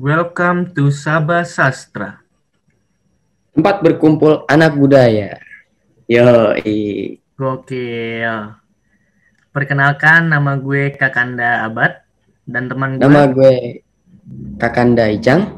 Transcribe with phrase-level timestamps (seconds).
[0.00, 2.24] Welcome to Sabah Sastra.
[3.52, 5.36] Tempat berkumpul anak budaya.
[6.08, 6.56] Yo,
[7.36, 8.56] Gokil.
[9.52, 12.00] Perkenalkan nama gue Kakanda Abad
[12.48, 13.04] dan teman gue.
[13.04, 13.84] Nama gue
[14.56, 15.52] Kakanda Ijang.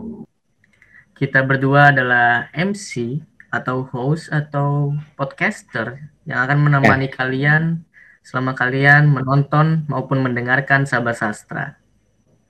[1.15, 7.15] Kita berdua adalah MC atau host atau podcaster yang akan menemani ya.
[7.15, 7.87] kalian
[8.27, 11.79] selama kalian menonton maupun mendengarkan Sabah Sastra.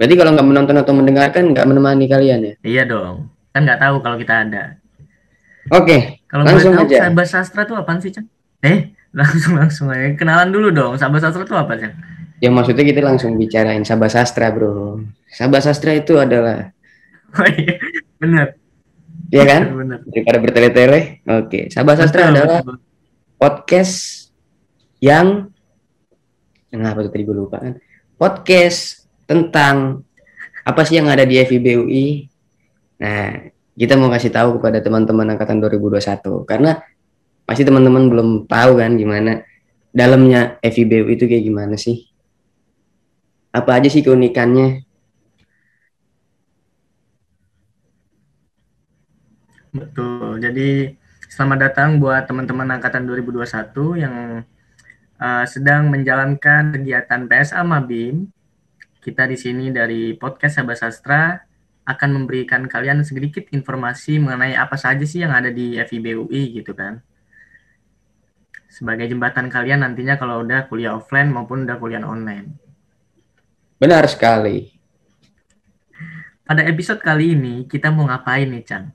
[0.03, 2.55] Berarti kalau nggak menonton atau mendengarkan nggak menemani kalian ya?
[2.67, 3.31] Iya dong.
[3.55, 4.83] Kan nggak tahu kalau kita ada.
[5.71, 5.87] Oke.
[5.87, 7.07] Okay, kalau langsung tahu aja.
[7.07, 8.27] Sabah Sastra itu apa sih, Cang?
[8.67, 8.91] Eh,
[9.23, 10.11] langsung langsung aja.
[10.19, 10.99] Kenalan dulu dong.
[10.99, 11.95] Sabah Sastra itu apa, Cang?
[12.43, 15.07] Ya maksudnya kita langsung bicarain Sabah Sastra, Bro.
[15.31, 16.75] Sabah Sastra itu adalah
[17.39, 17.79] Oh iya,
[18.19, 18.59] benar.
[19.31, 19.63] Iya kan?
[19.71, 19.99] Benar.
[20.03, 21.23] Daripada bertele-tele.
[21.31, 22.77] Oke, Sabah Sastra betul, adalah betul.
[23.39, 23.95] podcast
[24.99, 25.47] yang
[26.75, 27.79] Kenapa tuh tadi gue lupa kan?
[28.19, 30.07] Podcast tentang
[30.63, 32.07] apa sih yang ada di FIB UI.
[33.03, 36.85] Nah, kita mau kasih tahu kepada teman-teman angkatan 2021 karena
[37.43, 39.43] pasti teman-teman belum tahu kan gimana
[39.91, 42.09] dalamnya FIB UI itu kayak gimana sih?
[43.53, 44.87] Apa aja sih keunikannya?
[49.73, 50.37] Betul.
[50.41, 50.93] Jadi
[51.33, 54.45] selamat datang buat teman-teman angkatan 2021 yang
[55.17, 58.29] uh, sedang menjalankan kegiatan PSA Mabim
[59.03, 61.35] kita di sini dari podcast Sabah Sastra
[61.83, 66.71] akan memberikan kalian sedikit informasi mengenai apa saja sih yang ada di FIB UI gitu
[66.71, 67.03] kan.
[68.71, 72.55] Sebagai jembatan kalian nantinya kalau udah kuliah offline maupun udah kuliah online.
[73.83, 74.71] Benar sekali.
[76.47, 78.95] Pada episode kali ini kita mau ngapain nih, Chan?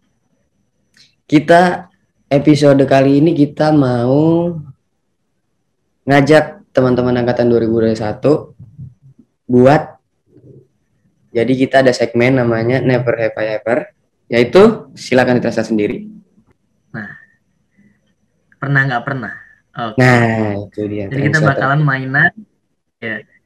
[1.28, 1.92] Kita
[2.32, 4.56] episode kali ini kita mau
[6.08, 8.56] ngajak teman-teman angkatan 2021
[9.52, 9.97] buat
[11.38, 13.94] jadi kita ada segmen namanya Never Have I Ever,
[14.26, 16.10] yaitu silakan diterasa sendiri.
[16.90, 17.14] Nah,
[18.58, 19.34] pernah nggak pernah?
[19.70, 20.02] Okay.
[20.02, 21.06] Nah, itu dia.
[21.06, 22.34] Jadi kita bakalan mainan,
[22.98, 23.22] ya.
[23.22, 23.38] Jadi,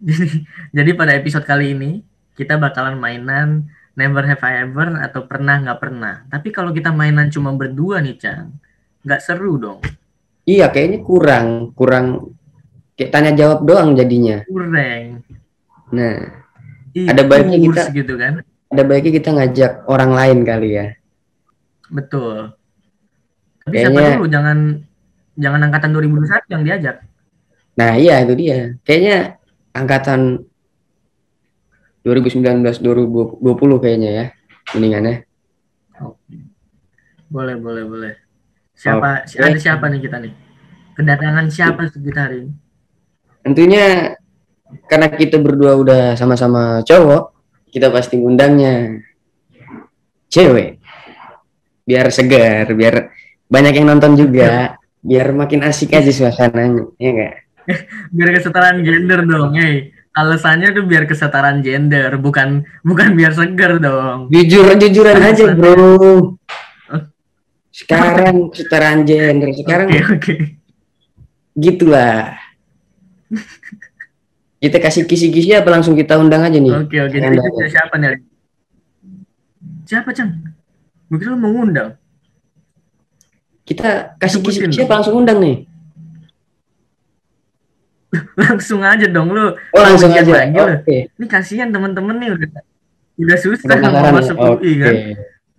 [0.80, 2.00] jadi pada episode kali ini
[2.32, 6.24] kita bakalan mainan Never Have I Ever atau pernah nggak pernah.
[6.32, 8.56] Tapi kalau kita mainan cuma berdua nih, Cang,
[9.04, 9.84] nggak seru dong.
[10.48, 12.32] Iya, kayaknya kurang, kurang
[12.96, 14.40] kayak tanya jawab doang jadinya.
[14.48, 15.28] Kurang.
[15.92, 16.41] Nah,
[16.94, 18.44] ada baiknya kita gitu kan?
[18.72, 20.86] Ada baiknya kita ngajak orang lain kali ya.
[21.92, 22.56] Betul.
[23.62, 24.00] Tapi Kayaknya...
[24.00, 24.58] siapa dulu jangan
[25.36, 26.96] jangan angkatan 2021 yang diajak.
[27.78, 28.76] Nah iya itu dia.
[28.84, 29.40] Kayaknya
[29.72, 30.44] angkatan
[32.04, 34.26] 2019 2020 kayaknya ya
[34.74, 35.16] mendingannya.
[37.32, 38.14] Boleh boleh boleh.
[38.76, 39.40] Siapa okay.
[39.40, 40.34] ada siapa nih kita nih?
[40.92, 42.52] Kedatangan siapa kita hari ini?
[43.42, 44.16] Tentunya
[44.88, 47.32] karena kita berdua udah sama-sama cowok,
[47.72, 49.00] kita pasti ngundangnya
[50.28, 50.80] cewek.
[51.82, 53.10] Biar segar, biar
[53.50, 57.34] banyak yang nonton juga, biar makin asik aja suasananya, ya enggak?
[58.16, 59.92] biar kesetaraan gender dong, hey.
[60.12, 64.28] Alasannya tuh biar kesetaraan gender, bukan bukan biar segar dong.
[64.28, 66.36] Jujur jujuran aja, Bro.
[67.72, 70.38] Sekarang kesetaraan gender, sekarang okay, okay.
[71.56, 72.41] gitulah.
[74.62, 76.70] Kita kasih kisi-kisi apa langsung kita undang aja nih?
[76.70, 77.18] Oke oke.
[77.18, 78.22] Jadi kita siapa nih?
[79.82, 80.30] Siapa Cang?
[81.10, 81.98] Mungkin lu mau undang?
[83.66, 85.66] Kita kasih kisi-kisi apa langsung undang nih?
[88.46, 89.50] langsung aja dong lu.
[89.74, 90.30] Oh langsung aja.
[90.30, 90.74] Lagi Oke.
[90.86, 91.00] Okay.
[91.10, 92.48] Ini kasihan teman-teman nih udah
[93.18, 94.54] udah susah mau masuk okay.
[94.62, 94.94] UI kan.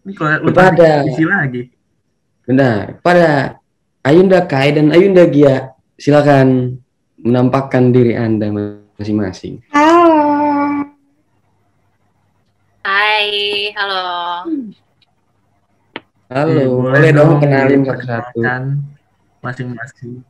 [0.07, 1.61] Ini kalau lu pada isi lagi.
[2.47, 3.03] Benar.
[3.03, 3.59] Pada
[3.99, 6.79] Ayunda Kai dan Ayunda Gia silakan
[7.19, 8.47] menampakkan diri Anda
[8.97, 9.57] masing-masing.
[9.73, 10.85] Halo.
[12.83, 14.05] Hai, halo.
[16.33, 18.41] Halo, ya, boleh, dong kenalin satu-satu.
[19.41, 20.21] Masing-masing.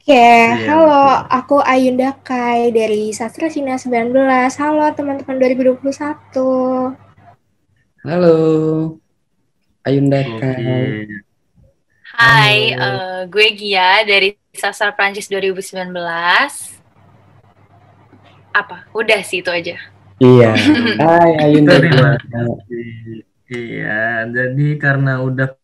[0.00, 0.64] Oke, okay.
[0.64, 1.28] ya, halo, betul.
[1.28, 4.16] aku Ayunda Kai dari Sastra Sina 19.
[4.56, 6.96] Halo teman-teman 2021.
[8.00, 8.36] Halo,
[9.84, 11.04] Ayunda Kai.
[12.16, 16.79] Hai, uh, gue Gia dari Sastra Prancis 2019
[18.50, 18.86] apa?
[18.94, 19.76] Udah sih itu aja.
[20.20, 20.52] Iya.
[21.02, 21.74] Hai Ayunda.
[23.50, 25.56] iya, jadi karena udah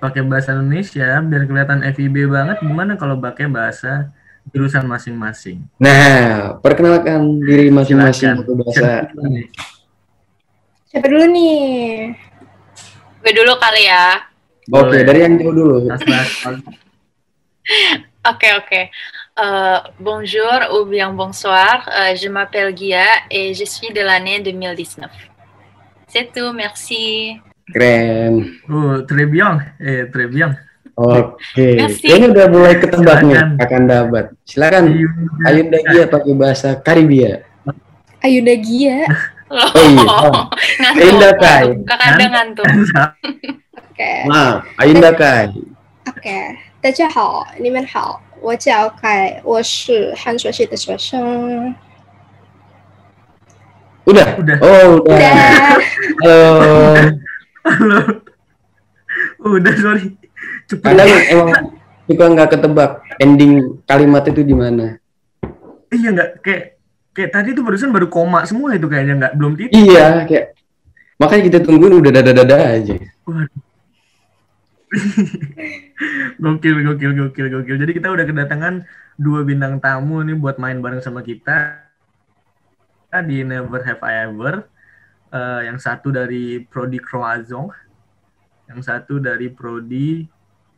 [0.00, 4.10] pakai bahasa Indonesia biar kelihatan FIB banget gimana kalau pakai bahasa
[4.52, 5.64] jurusan masing-masing.
[5.80, 9.08] Nah, perkenalkan diri masing-masing untuk bahasa.
[10.92, 12.12] Siapa dulu nih?
[13.24, 14.28] Gue dulu kali ya.
[14.68, 15.76] Oke, okay, dari yang jauh dulu.
[18.24, 18.88] Oke, oke.
[19.39, 25.07] Euh, bonjour ou bien bonsoir, euh, je m'appelle Guia et je suis de l'année 2019.
[26.07, 27.39] C'est tout, merci.
[27.71, 28.43] Keren.
[28.67, 29.61] Oh, très bien.
[29.79, 30.57] Eh, très bien.
[30.99, 31.37] Oke.
[31.55, 32.03] Merci.
[32.03, 33.49] Kayaknya udah mulai ketebak nih Silakan.
[33.63, 34.25] akan dapat.
[34.43, 34.83] Silakan.
[34.91, 35.07] Iya.
[35.47, 37.45] Ayunda Gia pakai bahasa Karibia.
[38.19, 39.07] Ayunda Gia.
[39.47, 40.03] Loh, Oh iya.
[40.03, 40.43] Oh.
[40.83, 40.99] ngantuk.
[40.99, 41.67] Ayunda Kai.
[41.87, 42.67] Kakak ada ngantuk.
[43.79, 44.11] Oke.
[44.27, 45.47] Maaf, Ayunda Kai.
[46.09, 46.27] OK，
[46.81, 51.75] 大家好，你们好， 我叫凯，我是汉学系的学生。
[54.07, 54.39] Udah?
[54.39, 54.57] Udah.
[54.63, 55.19] Oh, udah.
[55.19, 55.35] Udah.
[56.23, 56.71] Halo.
[57.67, 57.99] Halo.
[59.43, 60.17] Udah, sorry.
[60.65, 60.85] Cepet.
[60.85, 61.51] Kadang emang
[62.09, 62.91] suka nggak ketebak
[63.21, 64.97] ending kalimat itu di mana.
[65.93, 66.63] Iya nggak kayak
[67.13, 69.73] kayak tadi tuh barusan baru koma semua itu kayaknya nggak belum titik.
[69.77, 70.45] Iya, kayak
[71.21, 72.95] makanya kita tungguin udah dada-dada aja.
[76.38, 77.76] Gokil, gokil, gokil, gokil.
[77.80, 78.74] Jadi kita udah kedatangan
[79.18, 81.82] dua bintang tamu nih buat main bareng sama kita
[83.26, 84.66] di Never Have I Ever.
[85.34, 87.66] Eh, yang satu dari Prodi Croazon,
[88.70, 90.22] yang satu dari Prodi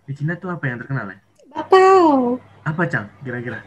[0.06, 1.18] di Cina tuh apa yang terkenal ya?
[1.52, 3.08] Bakpao, Apa Cang?
[3.20, 3.60] Kira-kira?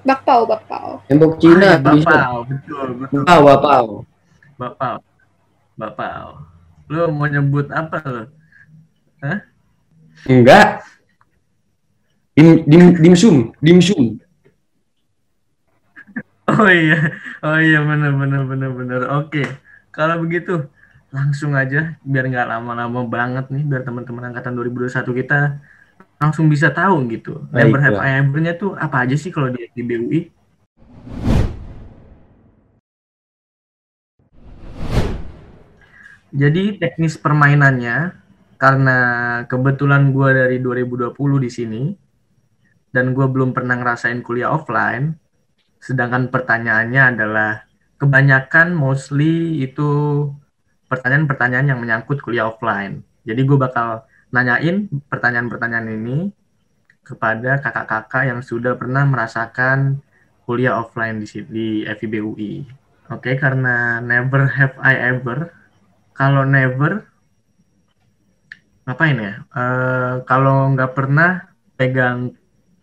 [0.00, 1.04] bakpao, bakpao.
[1.12, 2.08] Tembok Ah, Cina ya, bisa.
[2.08, 3.20] Bapau, betul, betul.
[3.20, 3.86] Bapau, bapau.
[4.56, 4.96] Bapau.
[5.76, 6.24] Bapau.
[6.88, 8.24] Lo mau nyebut apa lo?
[10.28, 10.84] Enggak.
[12.36, 14.20] Dim, dim, dimsum, dimsum.
[16.50, 17.14] Oh iya,
[17.46, 19.00] oh iya benar benar benar benar.
[19.22, 19.46] Oke,
[19.94, 20.66] kalau begitu
[21.14, 25.38] langsung aja biar nggak lama-lama banget nih, biar teman-teman angkatan 2021 kita
[26.20, 27.46] langsung bisa tahu gitu.
[27.54, 28.10] Never have Baiklah.
[28.10, 30.20] I ever-nya tuh apa aja sih kalau di, di BUI?
[36.30, 38.14] Jadi teknis permainannya
[38.60, 38.98] karena
[39.48, 41.82] kebetulan gua dari 2020 di sini
[42.92, 45.16] dan gua belum pernah ngerasain kuliah offline,
[45.80, 47.64] sedangkan pertanyaannya adalah
[48.00, 49.88] kebanyakan mostly itu
[50.88, 53.04] pertanyaan-pertanyaan yang menyangkut kuliah offline.
[53.22, 56.18] Jadi gue bakal nanyain pertanyaan-pertanyaan ini
[57.04, 60.02] kepada kakak-kakak yang sudah pernah merasakan
[60.48, 62.54] kuliah offline di, di FIB UI.
[63.12, 65.52] Oke, karena never have I ever.
[66.16, 67.09] Kalau never,
[68.90, 69.32] ngapain ya?
[69.54, 71.46] Eh, kalau nggak pernah
[71.78, 72.34] pegang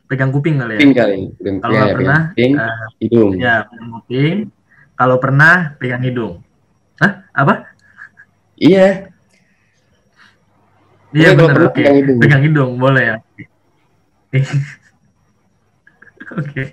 [0.07, 0.79] pegang kuping kali ya.
[0.79, 1.19] Kuping kali.
[1.59, 3.31] Kalau ya, nggak pernah, kuping, eh, hidung.
[3.35, 4.35] Ya, pegang kuping.
[4.97, 6.33] Kalau pernah, pegang hidung.
[6.97, 7.11] Hah?
[7.35, 7.53] Apa?
[8.55, 9.11] Iya.
[11.11, 11.69] Iya benar.
[11.69, 11.83] Oke.
[11.83, 12.17] pegang hidung.
[12.23, 13.15] Pegang hidung, boleh ya.
[16.39, 16.63] Oke.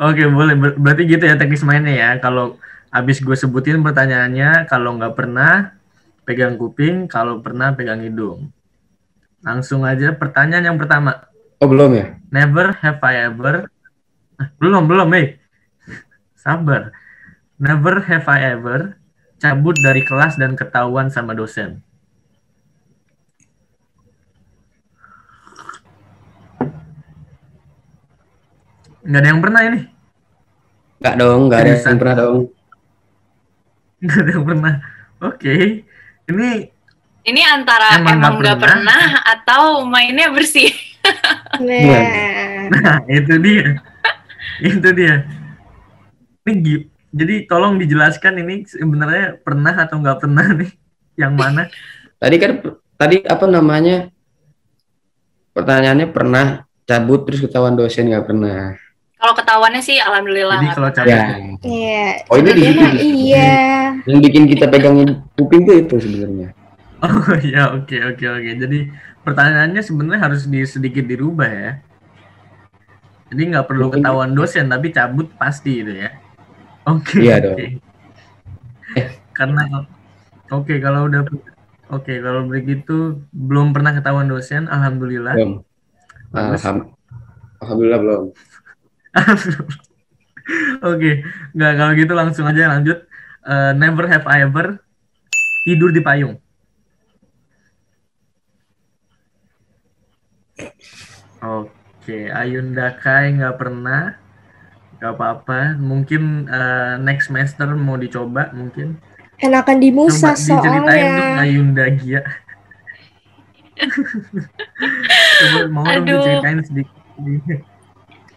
[0.00, 0.54] Oke, boleh.
[0.56, 2.10] Ber- Berarti gitu ya teknis mainnya ya.
[2.18, 2.56] Kalau
[2.90, 5.78] habis gue sebutin pertanyaannya, kalau nggak pernah,
[6.30, 7.10] pegang kuping.
[7.10, 8.54] Kalau pernah, pegang hidung.
[9.42, 11.26] Langsung aja pertanyaan yang pertama.
[11.58, 12.06] Oh, belum ya?
[12.30, 13.66] Never have I ever
[14.40, 15.36] Ah, belum belum eh
[16.32, 16.96] sabar
[17.60, 18.96] never have I ever
[19.36, 21.84] cabut dari kelas dan ketahuan sama dosen
[29.04, 29.80] nggak ada yang pernah ini
[31.00, 32.38] Enggak dong, enggak ada yang pernah dong.
[34.00, 34.74] nggak ada yang pernah
[35.20, 35.56] oke
[36.30, 36.50] ini
[37.20, 38.76] Ini antara Emang emang, nggak nggak pernah?
[38.80, 39.02] pernah.
[39.36, 40.70] atau mainnya bersih.
[41.60, 43.80] Nah, nah itu dia
[44.60, 45.24] itu dia
[46.44, 50.70] ini jadi tolong dijelaskan ini sebenarnya pernah atau nggak pernah nih
[51.16, 51.68] yang mana
[52.20, 52.60] Tadi kan
[53.00, 54.12] tadi apa namanya?
[55.56, 58.76] Pertanyaannya pernah cabut terus ketahuan dosen nggak pernah.
[59.20, 60.58] Kalau ketahuannya sih alhamdulillah.
[60.58, 61.24] Jadi kalau cabut Ya.
[61.60, 62.06] iya.
[62.26, 62.84] Oh, ini di situ.
[62.96, 63.52] Iya.
[64.08, 66.48] Yang bikin kita pegangin kuping tuh itu sebenarnya.
[67.00, 67.16] Oh
[67.52, 68.50] ya oke oke oke.
[68.56, 68.78] Jadi
[69.20, 71.70] pertanyaannya sebenarnya harus di, sedikit dirubah ya.
[73.28, 76.10] Jadi nggak perlu Mungkin- ketahuan dosen tapi cabut pasti itu ya.
[76.88, 77.20] Oke.
[77.20, 77.44] Iya oke.
[77.44, 77.58] dong.
[79.30, 79.62] Karena
[80.50, 81.22] oke kalau udah
[81.90, 85.36] oke kalau begitu belum pernah ketahuan dosen, alhamdulillah.
[85.36, 85.60] Belum.
[86.32, 86.88] Alham-
[87.60, 88.22] Alhamdulillah belum.
[90.90, 91.22] Oke,
[91.54, 92.98] nggak kalau gitu langsung aja lanjut.
[93.40, 94.78] Eh, never have I ever
[95.64, 96.36] tidur di payung.
[101.40, 104.20] Oke, Ayunda Kai nggak pernah,
[105.00, 105.80] nggak apa-apa.
[105.80, 109.00] Mungkin eh, next semester mau dicoba mungkin.
[109.40, 111.40] Enakan di Coba Musa diceritain dong soalnya.
[111.40, 112.22] Ayunda Gia.
[115.40, 116.20] Coba mau dong Aduh.
[116.20, 117.69] diceritain sedikit.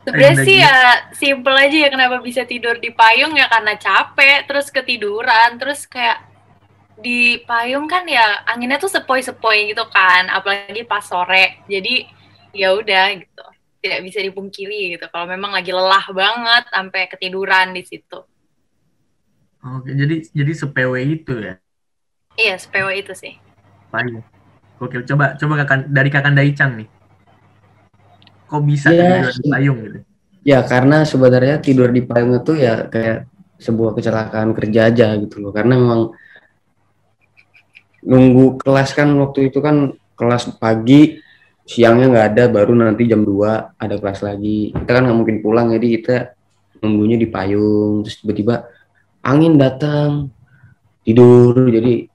[0.03, 0.75] Sebenarnya sih ya
[1.15, 6.27] simple aja ya kenapa bisa tidur di payung ya karena capek terus ketiduran terus kayak
[6.99, 12.05] di payung kan ya anginnya tuh sepoi-sepoi gitu kan apalagi pas sore jadi
[12.51, 13.45] ya udah gitu
[13.79, 18.27] tidak bisa dipungkiri gitu kalau memang lagi lelah banget sampai ketiduran di situ
[19.63, 21.55] Oke, jadi jadi sepewe itu ya.
[22.35, 23.39] Iya, SPW itu sih.
[23.87, 24.19] Payung.
[24.83, 26.87] Oke, coba coba kakan dari Kakanda Icang nih.
[28.53, 29.99] Kok bisa Ya, tidur di payung gitu?
[30.45, 33.25] Ya karena sebenarnya tidur di payung itu ya kayak
[33.57, 35.49] sebuah kecelakaan kerja aja gitu loh.
[35.49, 36.13] Karena memang
[38.05, 41.17] nunggu kelas kan waktu itu kan kelas pagi
[41.65, 44.69] siangnya nggak ada baru nanti jam 2 ada kelas lagi.
[44.69, 46.15] Kita kan nggak mungkin pulang jadi kita
[46.85, 48.05] nunggunya di payung.
[48.05, 48.69] Terus tiba-tiba
[49.25, 50.29] angin datang
[51.01, 51.57] tidur.
[51.73, 52.05] Jadi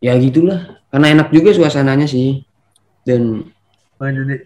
[0.00, 0.80] ya gitulah.
[0.88, 2.40] Karena enak juga suasananya sih.
[3.04, 3.52] Dan
[3.94, 4.42] Oh, jadi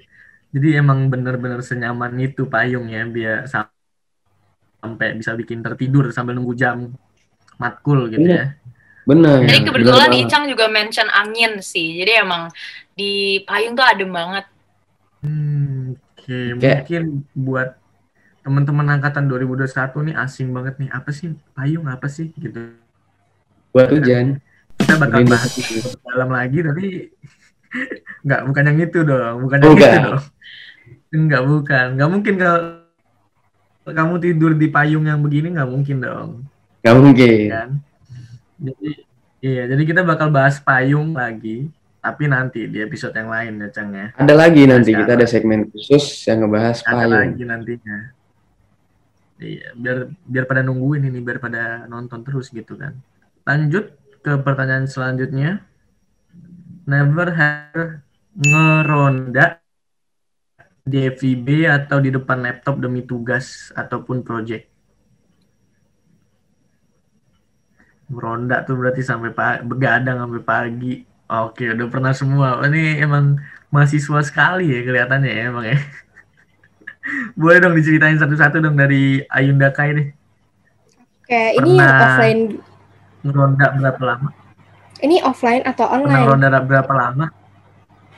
[0.49, 3.69] jadi emang bener-bener senyaman itu payung ya biar sam-
[4.79, 6.95] sampai bisa bikin tertidur sambil nunggu jam
[7.57, 8.35] matkul gitu Iya.
[8.35, 8.47] ya.
[9.03, 10.25] benar Jadi kebetulan banget.
[10.29, 11.97] Icang juga mention angin sih.
[11.97, 12.53] Jadi emang
[12.93, 14.45] di payung tuh adem banget.
[15.19, 17.03] Hmm, Oke, Kayak- mungkin
[17.33, 17.69] buat
[18.45, 22.77] teman-teman angkatan 2021 nih asing banget nih apa sih payung apa sih gitu.
[23.69, 24.41] buat hujan
[24.77, 26.85] Kita bakal Ini- bahas lebih dalam lagi tapi
[28.25, 29.91] nggak bukan yang itu dong, bukan yang Bukan.
[29.91, 30.25] itu dong.
[31.09, 32.63] Enggak bukan, nggak mungkin kalau
[33.89, 36.31] kamu tidur di payung yang begini nggak mungkin dong.
[36.79, 37.71] nggak mungkin kan
[38.57, 38.89] jadi
[39.41, 41.67] iya jadi kita bakal bahas payung lagi
[41.99, 45.09] tapi nanti di episode yang lain ya Cang ya ada lagi nanti Sekarang.
[45.09, 47.99] kita ada segmen khusus yang ngebahas ada payung lagi nantinya
[49.39, 52.95] iya biar biar pada nungguin ini biar pada nonton terus gitu kan
[53.43, 53.91] lanjut
[54.23, 55.67] ke pertanyaan selanjutnya
[56.89, 58.01] never have
[58.33, 59.61] ngeronda
[60.89, 64.65] di FIB atau di depan laptop demi tugas ataupun project
[68.09, 70.93] Meronda tuh berarti sampai pagi, begadang sampai pagi.
[71.29, 72.57] Oke, udah pernah semua.
[72.57, 73.37] Oh, Ini emang
[73.69, 75.77] mahasiswa sekali ya kelihatannya ya emang ya.
[77.41, 80.09] Boleh dong diceritain satu-satu dong dari Ayunda Kai deh.
[81.21, 82.01] Oke, ini Pernah.
[82.01, 82.43] offline.
[83.21, 84.38] Ngeronda berapa lama?
[84.99, 86.23] Ini offline atau Pernah online?
[86.27, 87.27] ngeronda berapa lama?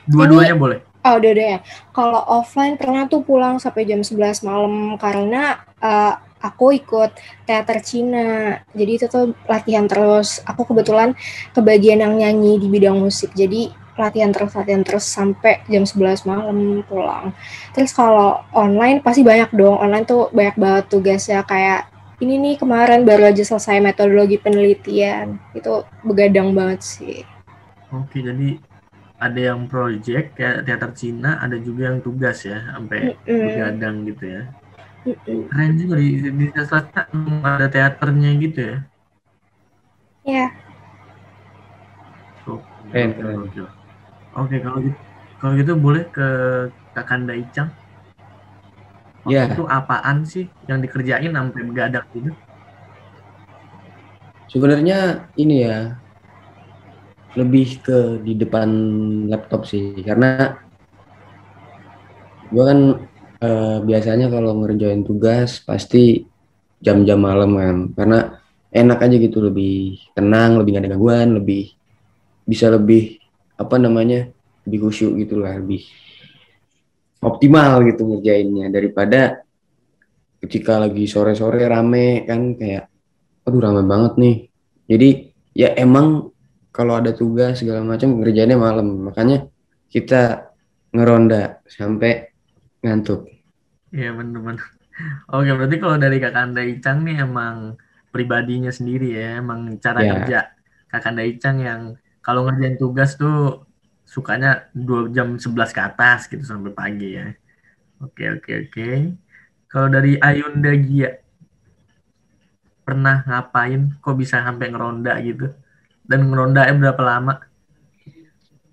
[0.09, 0.79] Dua-duanya boleh.
[1.01, 1.59] Oh, udah udah ya.
[1.93, 8.61] Kalau offline pernah tuh pulang sampai jam 11 malam karena eh, aku ikut teater Cina.
[8.73, 10.41] Jadi itu tuh latihan terus.
[10.45, 11.13] Aku kebetulan
[11.53, 13.33] kebagian yang nyanyi di bidang musik.
[13.33, 17.33] Jadi latihan terus latihan terus sampai jam 11 malam pulang.
[17.77, 19.77] Terus kalau online pasti banyak dong.
[19.77, 21.90] Online tuh banyak banget tugasnya kayak
[22.23, 25.27] ini nih kemarin baru aja selesai metodologi penelitian.
[25.57, 25.73] Itu
[26.07, 27.17] begadang banget sih.
[27.91, 28.49] Oke, jadi
[29.25, 33.43] ada yang project kayak teater Cina, ada juga yang tugas ya, sampai Mm-mm.
[33.45, 34.41] begadang gitu ya.
[35.49, 36.09] Keren juga di,
[36.39, 37.07] di selatan
[37.43, 38.77] ada teaternya gitu ya.
[40.25, 40.51] Ya.
[42.47, 43.61] Oke, Keren, oke.
[44.37, 44.99] Oke, kalau gitu,
[45.41, 46.27] kalau gitu boleh ke
[46.95, 47.69] Kakanda Icang.
[49.21, 49.53] Waktu Ya.
[49.53, 52.31] Itu apaan sih yang dikerjain sampai begadang gitu?
[54.49, 55.95] Sebenarnya ini ya
[57.39, 58.67] lebih ke di depan
[59.31, 60.59] laptop sih karena
[62.51, 62.79] gua kan
[63.39, 66.27] eh, biasanya kalau ngerjain tugas pasti
[66.83, 68.19] jam-jam malam kan karena
[68.73, 71.71] enak aja gitu lebih tenang lebih gak ada gangguan lebih
[72.43, 73.21] bisa lebih
[73.55, 74.27] apa namanya
[74.67, 75.87] lebih khusyuk gitu lah lebih
[77.21, 79.45] optimal gitu ngerjainnya daripada
[80.41, 82.89] ketika lagi sore-sore rame kan kayak
[83.45, 84.35] aduh rame banget nih
[84.89, 85.09] jadi
[85.53, 86.33] ya emang
[86.73, 89.45] kalau ada tugas segala macam ngerjainnya malam makanya
[89.91, 90.49] kita
[90.91, 92.31] ngeronda sampai
[92.81, 93.27] ngantuk
[93.91, 94.63] Iya bener-bener.
[95.35, 97.75] Oke, berarti kalau dari Kakanda Icang nih emang
[98.07, 100.11] pribadinya sendiri ya, emang cara Ya.
[100.15, 100.39] kerja
[100.87, 101.81] Kakanda Icang yang
[102.23, 103.67] kalau ngerjain tugas tuh
[104.11, 107.31] sukanya 2 jam 11 ke atas gitu sampai pagi ya.
[108.03, 108.87] Oke, oke, oke.
[109.71, 111.15] Kalau dari Ayunda Gia
[112.83, 115.55] pernah ngapain kok bisa sampai ngeronda gitu?
[116.03, 117.39] Dan ngerondanya berapa lama?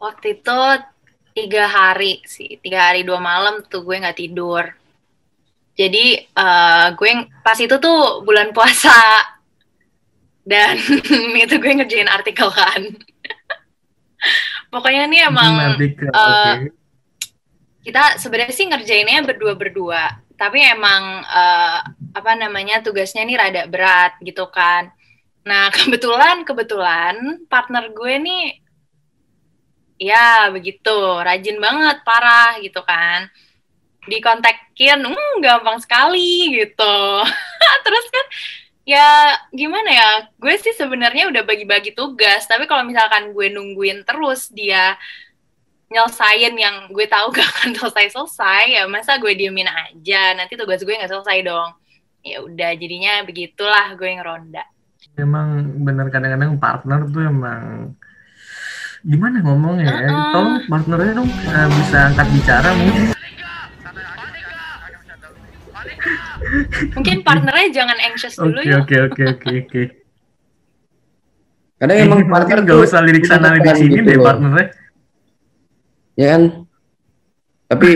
[0.03, 0.59] Waktu itu
[1.39, 4.67] tiga hari sih, tiga hari dua malam tuh gue nggak tidur.
[5.79, 7.11] Jadi eh, gue
[7.47, 9.23] pas itu tuh bulan puasa
[10.43, 10.75] dan
[11.47, 12.83] itu gue ngerjain artikel kan.
[14.69, 16.53] Pokoknya ini emang ke, eh, oke.
[17.89, 21.79] kita sebenarnya sih ngerjainnya berdua-berdua, tapi emang eh,
[22.13, 24.93] apa namanya tugasnya ini rada berat gitu kan.
[25.49, 27.17] Nah kebetulan kebetulan
[27.49, 28.45] partner gue nih
[29.99, 30.95] ya begitu
[31.25, 33.33] rajin banget parah gitu kan.
[34.09, 36.97] Dikontekin, hmm, gampang sekali gitu.
[37.85, 38.27] Terus kan
[38.89, 40.09] ya gimana ya
[40.41, 44.97] gue sih sebenarnya udah bagi-bagi tugas tapi kalau misalkan gue nungguin terus dia
[45.93, 50.97] nyelesain yang gue tahu gak akan selesai-selesai ya masa gue diemin aja nanti tugas gue
[50.97, 51.77] nggak selesai dong
[52.25, 54.65] ya udah jadinya begitulah gue ngeronda
[55.21, 57.93] emang bener kadang-kadang partner tuh emang
[59.07, 60.11] gimana ngomongnya ya?
[60.11, 60.33] Uh-uh.
[60.35, 63.15] Tolong partnernya dong eh, bisa angkat bicara mungkin.
[66.97, 68.81] Mungkin partnernya jangan anxious dulu Oke yuk.
[68.83, 69.83] oke oke oke oke.
[71.79, 74.27] Kadang emang partner gak usah lirik sana lirik sini gitu deh loh.
[74.27, 74.67] partnernya.
[76.19, 76.43] Ya kan?
[77.69, 77.89] Tapi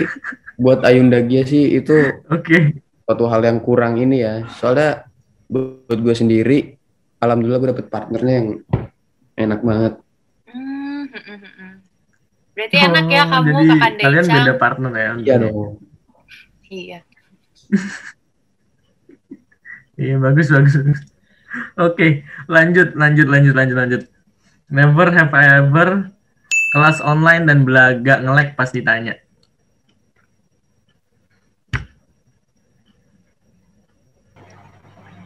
[0.54, 1.96] buat Ayunda Gia sih itu
[2.30, 2.78] Oke.
[3.02, 4.46] suatu hal yang kurang ini ya.
[4.52, 5.08] Soalnya
[5.50, 6.78] buat gue sendiri,
[7.18, 8.48] alhamdulillah gue dapet partnernya yang
[9.34, 9.92] enak banget.
[10.46, 11.72] Hmm, hmm, hmm.
[12.52, 15.12] Berarti enak ya Oh, kamu jadi kakak kalian beda partner ya?
[15.18, 15.80] Iya dong.
[16.68, 16.98] Iya.
[20.02, 20.74] Iya bagus bagus.
[21.76, 24.02] Oke, lanjut lanjut lanjut lanjut lanjut.
[24.72, 26.08] Never have I ever
[26.72, 29.20] kelas online dan belaga ngelek pas ditanya.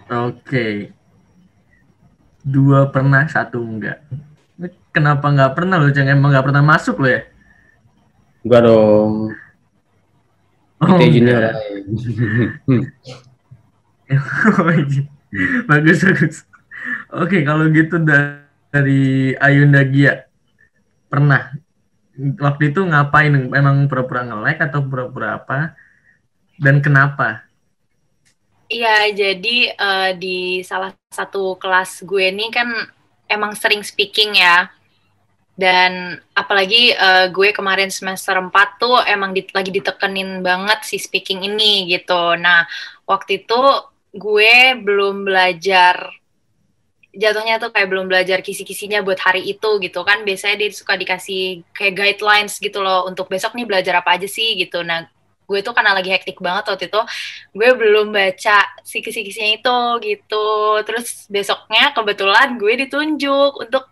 [0.07, 0.95] Oke.
[2.47, 4.03] Dua pernah, satu enggak.
[4.95, 5.91] Kenapa nggak pernah lo?
[5.91, 7.23] Jangan emang nggak pernah masuk lo ya?
[8.47, 9.35] Enggak dong.
[10.77, 11.53] Oh, Kita junior iya.
[15.69, 16.37] bagus bagus.
[17.11, 20.29] Oke kalau gitu da- dari Ayunda Gia
[21.09, 21.57] pernah
[22.41, 23.33] waktu itu ngapain?
[23.53, 25.73] Emang pura-pura nge-like atau pura-pura apa?
[26.61, 27.47] Dan kenapa?
[28.67, 32.69] Iya, jadi eh, di salah satu kelas gue nih kan
[33.31, 34.67] emang sering speaking ya.
[35.57, 41.49] Dan apalagi eh, gue kemarin semester 4 tuh emang di- lagi ditekenin banget si speaking
[41.49, 42.37] ini gitu.
[42.37, 42.69] Nah,
[43.09, 43.61] waktu itu
[44.13, 44.53] gue
[44.85, 45.97] belum belajar
[47.17, 50.23] jatuhnya tuh kayak belum belajar kisi-kisinya buat hari itu gitu kan.
[50.29, 54.57] Biasanya dia suka dikasih kayak guidelines gitu loh untuk besok nih belajar apa aja sih?
[54.61, 54.85] gitu.
[54.85, 55.09] Nah
[55.47, 57.01] gue tuh karena lagi hektik banget waktu itu
[57.55, 60.47] gue belum baca si kisi-kisinya itu gitu.
[60.85, 63.85] Terus besoknya kebetulan gue ditunjuk untuk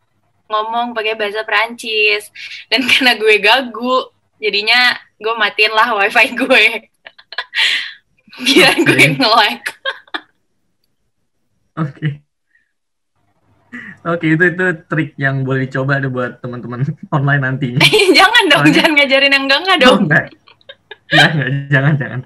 [0.46, 2.28] ngomong pakai bahasa Perancis
[2.66, 3.96] dan karena gue gagu
[4.36, 6.64] jadinya gue matiin lah wifi gue
[8.44, 8.84] biar Oke.
[8.84, 9.68] gue nge-like
[11.76, 12.08] Oke.
[14.04, 17.82] Oke itu itu trik yang boleh dicoba deh buat teman-teman online nantinya.
[18.12, 20.24] jangan dong Soalnya- jangan ngajarin yang enggak enggak Oh, dong enggak.
[21.04, 22.20] Enggak, enggak, jangan jangan.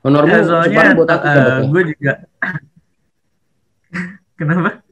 [0.00, 1.44] Honormu Ya, soalnya buat aku ya?
[1.64, 2.12] gue juga
[4.34, 4.83] Kenapa?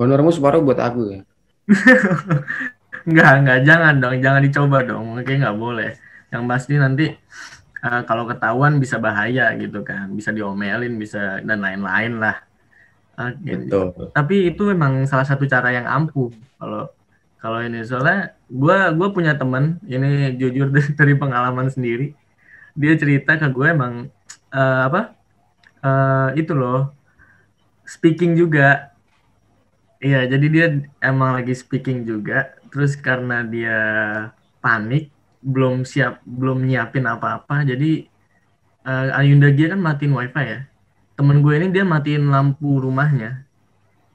[0.00, 1.20] Honormu separuh buat aku ya.
[3.08, 5.04] Enggak, enggak, jangan dong, jangan dicoba dong.
[5.16, 5.96] Mungkin nggak boleh.
[6.28, 7.06] Yang pasti nanti
[7.80, 12.36] eh, kalau ketahuan bisa bahaya gitu kan, bisa diomelin, bisa dan lain-lain lah.
[13.16, 13.52] Oke.
[13.56, 14.12] Betul.
[14.12, 16.28] Tapi itu memang salah satu cara yang ampuh
[16.60, 16.92] kalau
[17.40, 20.68] kalau ini soalnya gue gue punya teman ini jujur
[21.00, 22.12] dari, pengalaman sendiri
[22.76, 24.12] dia cerita ke gue emang
[24.52, 25.16] eh, apa
[25.80, 26.92] eh, itu loh
[27.88, 28.89] speaking juga
[30.00, 30.66] iya jadi dia
[31.04, 32.56] emang lagi speaking juga.
[32.72, 33.78] Terus karena dia
[34.60, 38.04] panik belum siap belum nyiapin apa-apa jadi
[38.84, 40.60] eh, Ayunda Gia kan matiin wifi ya.
[41.16, 43.44] Temen gue ini dia matiin lampu rumahnya.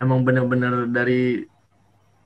[0.02, 1.46] Emang bener-bener dari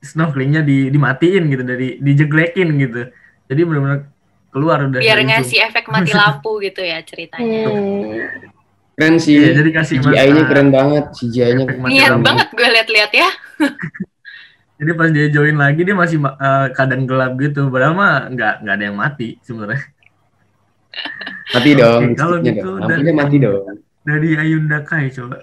[0.00, 3.12] snorkelingnya di, dimatiin gitu dari dijeglekin gitu.
[3.52, 4.08] Jadi bener-bener
[4.50, 7.68] keluar udah biar ngasih efek mati lampu gitu ya ceritanya.
[7.68, 8.48] Hmm.
[8.96, 9.36] Keren sih.
[9.36, 11.04] Iya, jadi kasih CGI-nya keren banget.
[11.16, 13.28] CGI-nya niat banget gue lihat-lihat ya
[14.80, 17.68] Jadi pas dia join lagi dia masih eh, keadaan gelap gitu.
[17.68, 19.80] Padahal mah nggak nggak ada yang mati sebenarnya.
[21.54, 22.02] Mati dong.
[22.02, 22.86] Oke, kalau gitu dong.
[22.86, 23.62] dan- Lampunya mati dong.
[24.00, 25.38] Dari Ayunda Kai coba.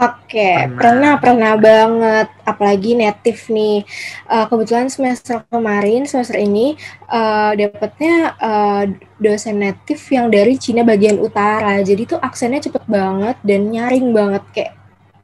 [0.00, 0.80] Oke, Pernah.
[0.80, 3.84] pernah pernah banget, apalagi native nih.
[4.26, 6.72] Eh, kebetulan semester kemarin, semester ini
[7.04, 8.82] eh, dapetnya eh,
[9.20, 11.84] dosen native yang dari Cina bagian utara.
[11.84, 14.72] Jadi tuh aksennya cepet banget dan nyaring banget kayak,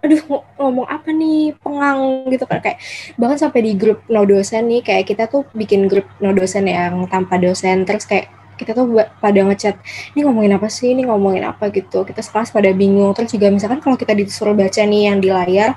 [0.04, 2.78] aduh ng- ngomong apa nih pengang gitu kan kayak
[3.16, 7.09] bahkan sampai di grup no dosen nih kayak kita tuh bikin grup no dosen yang
[7.09, 8.88] tanpa dosen terus kayak kita tuh
[9.20, 9.76] pada ngechat
[10.16, 12.09] ini ngomongin apa sih, ini ngomongin apa gitu.
[12.09, 13.12] Kita sekelas pada bingung.
[13.12, 15.76] Terus juga misalkan kalau kita disuruh baca nih yang di layar,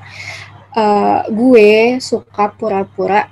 [0.80, 3.28] eh, gue suka pura-pura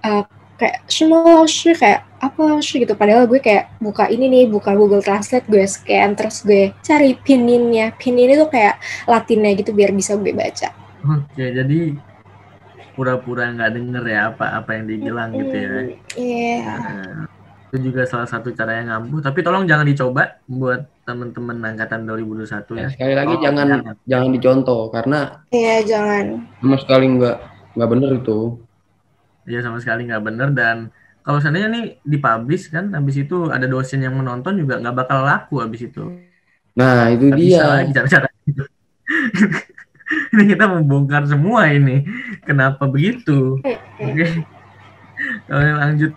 [0.00, 0.24] eh,
[0.56, 1.44] kayak semua
[1.76, 2.94] kayak apa sih gitu.
[2.94, 7.92] Padahal gue kayak buka ini nih, buka Google Translate, gue scan, terus gue cari pininnya.
[7.94, 10.72] Pin ini tuh kayak latinnya gitu biar bisa gue baca.
[11.06, 11.94] Oke, jadi
[12.96, 15.68] pura-pura nggak denger ya apa apa yang dibilang gitu ya.
[15.68, 16.56] Hmm, Iya.
[16.64, 17.24] Nah,
[17.68, 19.20] itu juga salah satu cara yang ampuh.
[19.20, 22.80] Tapi tolong jangan dicoba buat teman-teman angkatan 2021 ya.
[22.80, 23.94] Ya, sekali lagi Oh, jangan jangan.
[24.08, 25.18] jangan dicontoh karena
[25.52, 26.24] Iya, jangan.
[26.58, 27.36] sama sekali nggak
[27.76, 28.38] nggak bener itu.
[29.46, 30.76] Ya sama sekali nggak bener dan
[31.26, 35.58] kalau seandainya nih dipublish kan, habis itu ada dosen yang menonton juga nggak bakal laku
[35.58, 36.22] habis itu.
[36.78, 37.74] Nah itu bisa dia.
[37.82, 38.62] lagi cara-cara gitu.
[40.38, 42.06] ini kita membongkar semua ini.
[42.46, 43.58] Kenapa begitu?
[43.98, 44.22] Oke.
[44.22, 44.30] Okay.
[45.50, 46.14] lanjut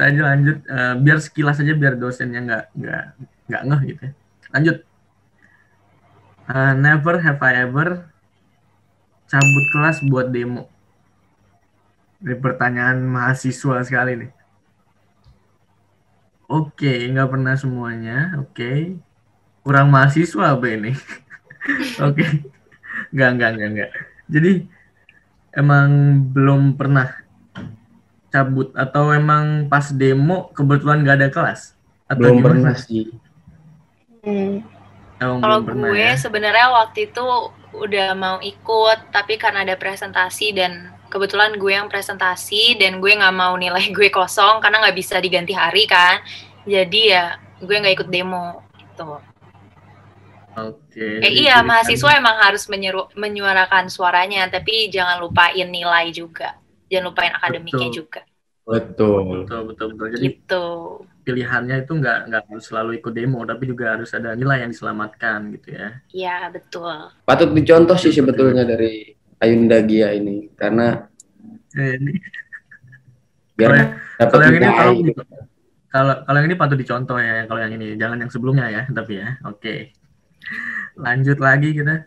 [0.00, 3.04] aja lanjut uh, biar sekilas aja biar dosennya nggak nggak
[3.46, 4.12] nggak ngeh gitu ya.
[4.50, 4.76] lanjut
[6.48, 7.88] uh, never have I ever
[9.28, 10.71] cabut kelas buat demo
[12.22, 14.30] ini pertanyaan mahasiswa sekali nih
[16.46, 18.78] oke okay, nggak pernah semuanya oke okay.
[19.66, 20.92] kurang mahasiswa apa ini
[22.06, 22.30] oke okay.
[23.10, 23.90] nggak nggak nggak nggak
[24.30, 24.52] jadi
[25.52, 25.88] emang
[26.32, 27.22] belum pernah
[28.32, 31.76] cabut atau emang pas demo kebetulan gak ada kelas?
[32.08, 32.48] Atau belum gimana?
[32.48, 33.04] pernah sih.
[34.24, 34.64] Hmm.
[35.20, 36.18] Kalau gue ya?
[36.18, 37.22] sebenarnya waktu itu
[37.72, 43.36] udah mau ikut tapi karena ada presentasi dan kebetulan gue yang presentasi dan gue nggak
[43.36, 46.24] mau nilai gue kosong karena nggak bisa diganti hari kan
[46.64, 47.24] jadi ya
[47.60, 49.20] gue nggak ikut demo gitu.
[50.52, 50.84] Oke.
[50.92, 56.56] Okay, eh, iya mahasiswa emang harus menyeru, menyuarakan suaranya tapi jangan lupain nilai juga
[56.92, 57.98] jangan lupain akademiknya betul.
[58.04, 58.20] juga
[58.62, 60.64] betul betul betul betul jadi gitu.
[61.26, 65.50] pilihannya itu nggak nggak harus selalu ikut demo tapi juga harus ada nilai yang diselamatkan
[65.58, 71.10] gitu ya iya betul patut dicontoh sih sebetulnya dari Ayunda Gia ini karena
[71.74, 72.14] eh, ini
[73.58, 73.70] biar
[74.16, 74.92] kalau yang ini kalau
[75.92, 79.18] kalau kalau yang ini patut dicontoh ya kalau yang ini jangan yang sebelumnya ya tapi
[79.18, 79.92] ya oke okay.
[80.96, 82.06] lanjut lagi kita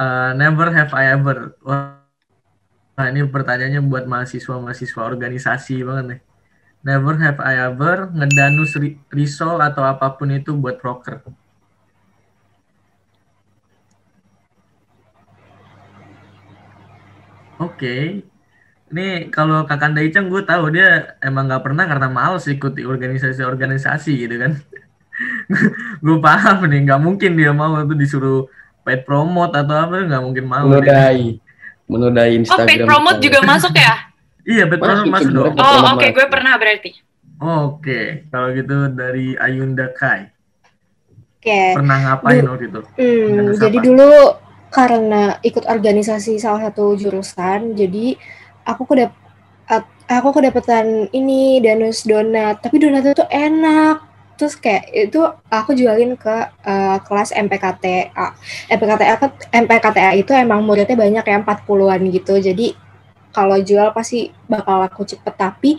[0.00, 1.54] uh, never have I ever
[2.98, 6.20] Nah, ini pertanyaannya buat mahasiswa-mahasiswa organisasi banget nih.
[6.82, 8.74] Never have I ever ngedanus
[9.14, 11.22] risol atau apa pun itu buat broker.
[17.58, 17.74] Oke.
[17.74, 18.02] Okay.
[18.88, 24.36] Ini kalau Kakak Daicang gue tahu dia emang nggak pernah karena males ikuti organisasi-organisasi gitu
[24.40, 24.52] kan.
[26.04, 28.48] gue paham nih, nggak mungkin dia mau itu disuruh
[28.86, 30.64] paid promote atau apa nggak mungkin mau.
[30.64, 31.36] Nodai
[31.84, 32.64] menodai Instagram.
[32.64, 33.94] Oh, paid promote juga masuk ya?
[34.48, 35.52] Iya, paid promote masuk dong.
[35.60, 36.08] Oh, oke, okay.
[36.16, 36.96] gue pernah berarti.
[36.96, 38.04] Oke, okay.
[38.32, 40.32] kalau gitu dari Ayunda Kai.
[41.36, 41.44] Oke.
[41.44, 41.76] Okay.
[41.76, 42.80] Pernah ngapain waktu itu?
[42.96, 48.16] Hmm, jadi dulu karena ikut organisasi salah satu jurusan, jadi
[48.68, 49.12] aku kedap
[50.08, 54.04] aku kedapetan ini danus donat, tapi donat itu enak.
[54.38, 55.18] Terus kayak itu
[55.50, 58.38] aku jualin ke uh, kelas MPKTA
[58.70, 59.18] MPKTA
[59.50, 62.38] MPKTA itu emang muridnya banyak ya 40-an gitu.
[62.38, 62.70] Jadi
[63.34, 65.34] kalau jual pasti bakal laku cepet.
[65.34, 65.70] Tapi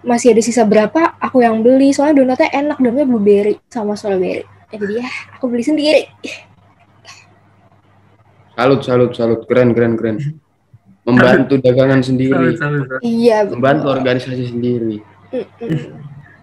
[0.00, 1.92] masih ada sisa berapa aku yang beli.
[1.92, 4.48] Soalnya donatnya enak donatnya blueberry sama strawberry.
[4.72, 6.08] Jadi ya aku beli sendiri
[8.56, 10.16] salut salut salut keren keren keren
[11.04, 13.04] membantu dagangan sendiri salut, salut.
[13.04, 15.04] iya membantu organisasi sendiri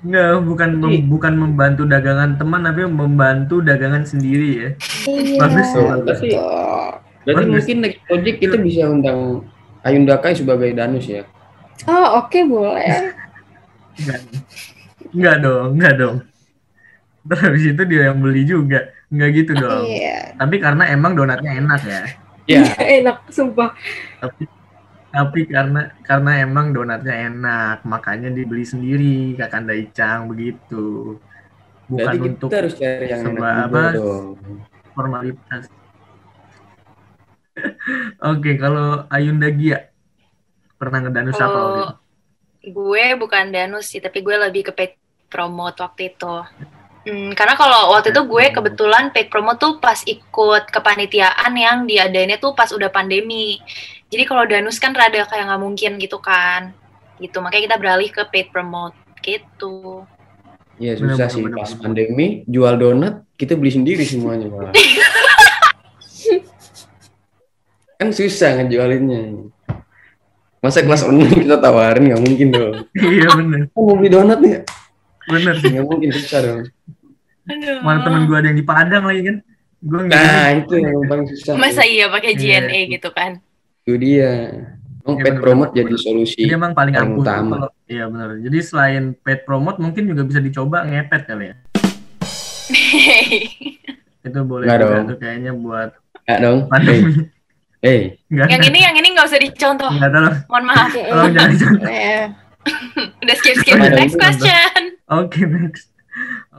[0.03, 4.69] Enggak, bukan mem, bukan membantu dagangan teman tapi membantu dagangan sendiri ya.
[5.07, 5.39] Iya.
[5.39, 5.69] Bagus.
[5.71, 6.29] Berarti,
[7.23, 9.47] berarti mungkin next project kita bisa undang
[9.79, 11.23] Ayunda Kai sebagai danus ya.
[11.87, 13.15] Oh, oke okay, boleh.
[13.95, 14.19] enggak.
[15.15, 16.15] enggak dong, enggak dong.
[17.23, 18.91] Terus habis itu dia yang beli juga.
[19.13, 19.85] Enggak gitu dong.
[19.85, 20.33] Iya.
[20.41, 22.01] Tapi karena emang donatnya enak ya.
[22.49, 22.63] Iya,
[23.05, 23.77] enak sumpah.
[24.17, 24.49] Tapi
[25.13, 31.21] tapi karena karena emang donatnya enak makanya dibeli sendiri kakanda icang begitu
[31.85, 33.83] bukan Jadi untuk kita harus cari yang enak apa
[34.97, 35.63] formalitas
[38.33, 39.85] oke kalau Ayunda Gia
[40.81, 41.83] pernah ngedanus apa waktu
[42.73, 44.97] gue bukan danus sih tapi gue lebih ke paid
[45.29, 46.41] promote waktu itu
[47.03, 52.39] Hmm, karena kalau waktu itu gue kebetulan paid promo tuh pas ikut kepanitiaan yang diadainnya
[52.39, 53.59] tuh pas udah pandemi.
[54.07, 56.71] Jadi kalau danus kan rada kayak nggak mungkin gitu kan.
[57.19, 60.07] Gitu, makanya kita beralih ke paid promote gitu.
[60.79, 64.73] Iya susah sih pas pandemi jual donat kita beli sendiri semuanya malah.
[67.99, 69.51] kan susah ngejualinnya.
[70.63, 72.75] Masa kelas online kita tawarin nggak mungkin dong.
[72.95, 73.67] iya benar.
[73.75, 74.63] mau beli donat nih?
[75.27, 75.69] Bener sih.
[75.75, 76.59] Nggak mungkin susah dong.
[77.83, 79.37] Mana temen gue ada yang di Padang lagi kan.
[79.83, 81.59] Gue nah itu yang paling susah.
[81.59, 82.83] Masa iya pakai JNE yeah.
[82.87, 83.43] gitu kan?
[83.83, 84.31] Itu dia.
[85.03, 86.39] Emang ya, pet promote jadi solusi.
[86.39, 87.67] Jadi emang paling, paling utama.
[87.91, 88.39] iya benar.
[88.39, 91.55] Jadi selain pet promote mungkin juga bisa dicoba ngepet kali ya.
[94.23, 95.05] itu boleh Nggak juga dong.
[95.11, 95.89] tuh kayaknya buat
[96.23, 96.59] Nggak dong.
[96.71, 97.11] Pandemi.
[97.83, 98.15] Hey.
[98.31, 98.47] hey.
[98.47, 99.91] Yang ini yang ini nggak usah dicontoh.
[99.91, 100.35] Nggak tolong.
[100.47, 100.91] Mohon maaf.
[100.95, 101.91] Tolong jangan contoh.
[103.27, 104.95] Udah skip skip next question.
[105.11, 105.92] Oke okay, next.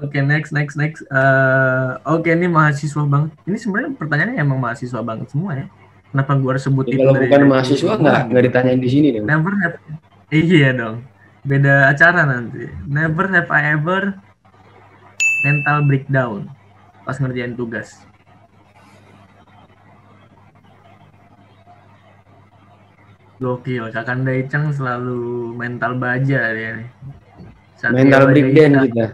[0.03, 1.07] Oke okay, next next next.
[1.07, 3.31] Uh, Oke okay, ini mahasiswa banget.
[3.47, 5.67] Ini sebenarnya pertanyaannya emang mahasiswa banget semua ya.
[6.11, 9.27] Kenapa gue harus sebut ya, Kalau bukan mahasiswa nggak nggak ditanyain di sini dong.
[9.27, 9.77] Never have.
[10.35, 10.97] Iya dong.
[11.47, 12.67] Beda acara nanti.
[12.87, 14.19] Never have I ever
[15.47, 16.51] mental breakdown
[17.05, 18.01] pas ngerjain tugas.
[23.43, 26.89] Gokil, Kakanda Icang selalu mental baja dia nih.
[27.77, 29.07] Satria Mental breakdown kita.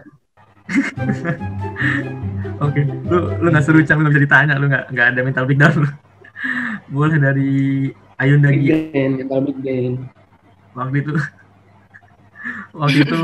[2.65, 5.73] Oke, lu lu nggak seru Cang, lu bisa ditanya, lu nggak nggak ada mental breakdown
[5.81, 5.89] lu.
[6.93, 7.51] Boleh dari
[8.17, 8.77] Ayunda Gia.
[8.93, 9.93] Mental breakdown.
[10.71, 11.13] waktu itu
[12.79, 13.21] waktu itu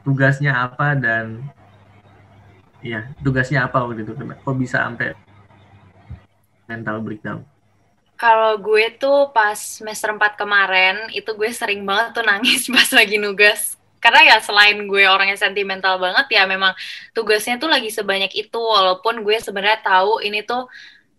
[0.00, 1.44] tugasnya apa dan
[2.80, 5.12] iya tugasnya apa waktu itu kok bisa sampai
[6.66, 7.40] mental breakdown
[8.14, 13.18] Kalau gue tuh pas semester 4 kemarin, itu gue sering banget tuh nangis pas lagi
[13.18, 13.74] nugas.
[14.04, 16.76] Karena ya selain gue orangnya sentimental banget, ya memang
[17.16, 18.60] tugasnya tuh lagi sebanyak itu.
[18.60, 20.68] Walaupun gue sebenarnya tahu ini tuh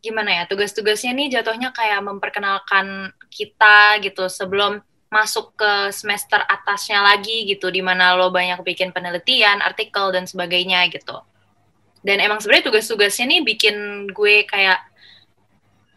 [0.05, 7.49] gimana ya, tugas-tugasnya nih jatuhnya kayak memperkenalkan kita gitu sebelum masuk ke semester atasnya lagi
[7.49, 11.17] gitu, di mana lo banyak bikin penelitian, artikel, dan sebagainya gitu.
[12.05, 13.75] Dan emang sebenarnya tugas-tugasnya nih bikin
[14.13, 14.77] gue kayak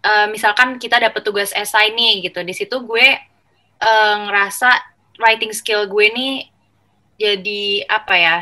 [0.09, 3.07] eh, misalkan kita dapat tugas esai nih gitu di situ gue
[3.77, 4.70] eh, ngerasa
[5.20, 6.48] writing skill gue nih
[7.18, 8.38] jadi apa ya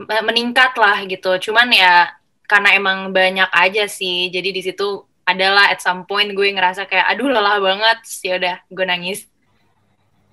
[0.00, 1.36] me- meningkat lah gitu.
[1.50, 2.16] Cuman ya
[2.48, 4.32] karena emang banyak aja sih.
[4.32, 7.98] Jadi di situ adalah at some point gue ngerasa kayak aduh lelah banget.
[8.08, 9.28] Sih udah gue nangis.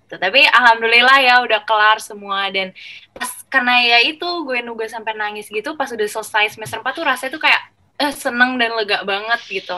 [0.08, 2.47] Tapi alhamdulillah ya udah kelar semua.
[2.47, 2.71] Dan
[3.12, 7.06] pas karena ya itu gue nugas sampai nangis gitu pas udah selesai semester 4 tuh
[7.06, 7.62] rasanya tuh kayak
[7.99, 9.77] eh, seneng dan lega banget gitu.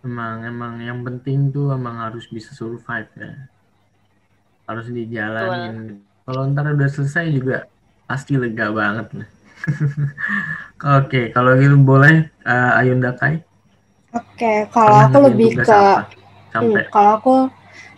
[0.00, 3.32] Emang emang yang penting tuh emang harus bisa survive ya.
[4.64, 7.66] Harus dijalanin kalau ntar udah selesai juga
[8.06, 9.06] pasti lega banget
[10.96, 13.42] oke kalau gitu boleh eh, Ayunda Kai
[14.10, 16.02] Oke, kalau Pernah aku lebih ke apa?
[16.58, 17.34] Hmm, kalau aku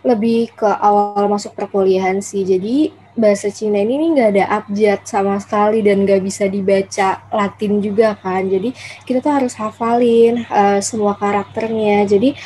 [0.05, 2.45] lebih ke awal masuk perkuliahan sih.
[2.45, 7.81] Jadi bahasa Cina ini nih nggak ada abjad sama sekali dan nggak bisa dibaca Latin
[7.81, 8.45] juga kan.
[8.45, 8.77] Jadi
[9.09, 12.05] kita tuh harus hafalin eh, semua karakternya.
[12.05, 12.37] Jadi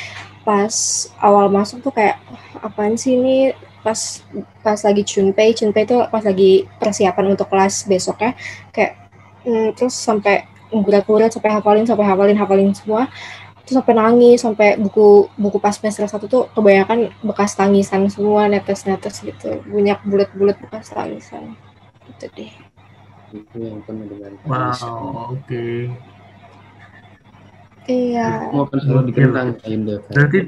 [0.47, 0.71] pas
[1.19, 3.51] awal masuk tuh kayak "Wah, apaan sih ini
[3.87, 3.99] pas
[4.59, 8.35] pas lagi Chunpei, Chunpei tuh pas lagi persiapan untuk kelas besoknya
[8.75, 8.99] kayak
[9.47, 10.43] hmm, terus sampai
[10.75, 13.07] ngurat-ngurat sampai hafalin sampai hafalin hafalin semua
[13.67, 18.87] terus sampai nangis sampai buku buku pas semester satu tuh kebanyakan bekas tangisan semua netes
[18.87, 19.59] netes gitu.
[19.67, 21.59] Banyak bulat-bulat bekas tangisan.
[22.07, 22.51] Gitu deh.
[23.35, 25.67] Itu yang penuh dengan wow oke.
[27.91, 28.27] Iya.
[28.51, 30.39] Semua kan selalu dikenang berarti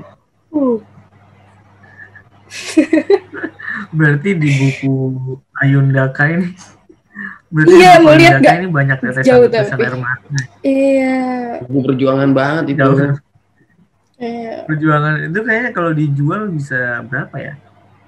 [0.56, 0.80] uh,
[3.98, 4.94] berarti di buku
[5.56, 6.48] Ayunda Kai ini
[7.50, 8.60] berarti Iya, di buku mau lihat Ayunda Kai nggak?
[8.60, 10.30] ini banyak Jauh tetesan-tetesan air mata
[10.62, 11.18] iya
[11.62, 12.80] Buku perjuangan banget itu.
[12.80, 13.12] Jauh kan?
[14.18, 17.54] iya perjuangan itu kayaknya kalau dijual bisa berapa ya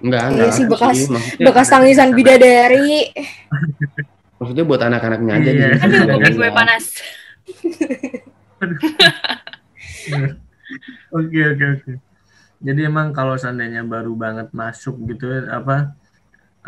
[0.02, 0.50] Enggak, Iya enggak.
[0.52, 2.90] sih, bekas- Maksudnya, bekas tangisan bidadari
[4.42, 5.46] maksudnya buat anak-anaknya aja.
[5.48, 5.68] Iya.
[5.72, 5.78] gitu.
[5.78, 6.34] aduh Iya, kuping kan?
[6.36, 6.86] gue panas
[11.12, 11.92] Oke oke oke.
[12.68, 15.26] Jadi emang kalau seandainya baru banget masuk gitu
[15.58, 15.76] apa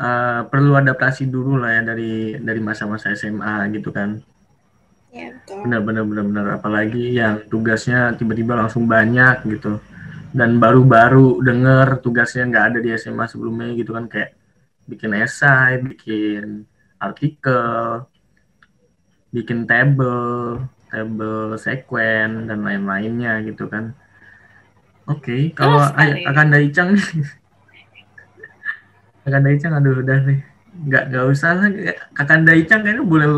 [0.07, 2.11] eh, perlu adaptasi dulu lah ya dari
[2.47, 4.09] dari masa-masa SMA gitu kan.
[5.13, 9.79] ya betul Benar benar benar benar apalagi yang tugasnya tiba-tiba langsung banyak gitu.
[10.39, 14.31] Dan baru-baru denger tugasnya nggak ada di SMA sebelumnya gitu kan kayak
[14.91, 16.67] bikin esai, bikin
[16.99, 18.07] artikel,
[19.35, 23.85] bikin table, table sekuen dan lain-lainnya gitu kan.
[25.03, 25.99] Oke, kalau Terus kali.
[25.99, 26.95] Ay- Akanda Icang.
[29.27, 30.39] Akanda Icang aduh udah nih.
[30.73, 31.69] Nggak nggak usah lah.
[32.15, 33.29] Akanda Icang kayaknya boleh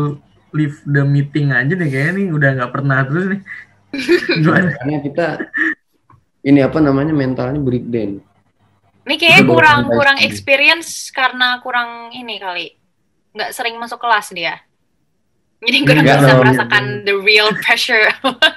[0.54, 3.40] leave the meeting aja deh kayaknya nih udah nggak pernah terus nih.
[4.42, 4.70] Gimana?
[4.78, 5.26] Karena kita
[6.46, 8.22] ini apa namanya mentalnya breakdown.
[9.06, 12.74] Ini kayaknya kurang kurang experience karena kurang ini kali.
[13.34, 14.62] Nggak sering masuk kelas dia.
[15.62, 16.40] Jadi kurang Enggak bisa dong.
[16.42, 18.06] merasakan the real pressure.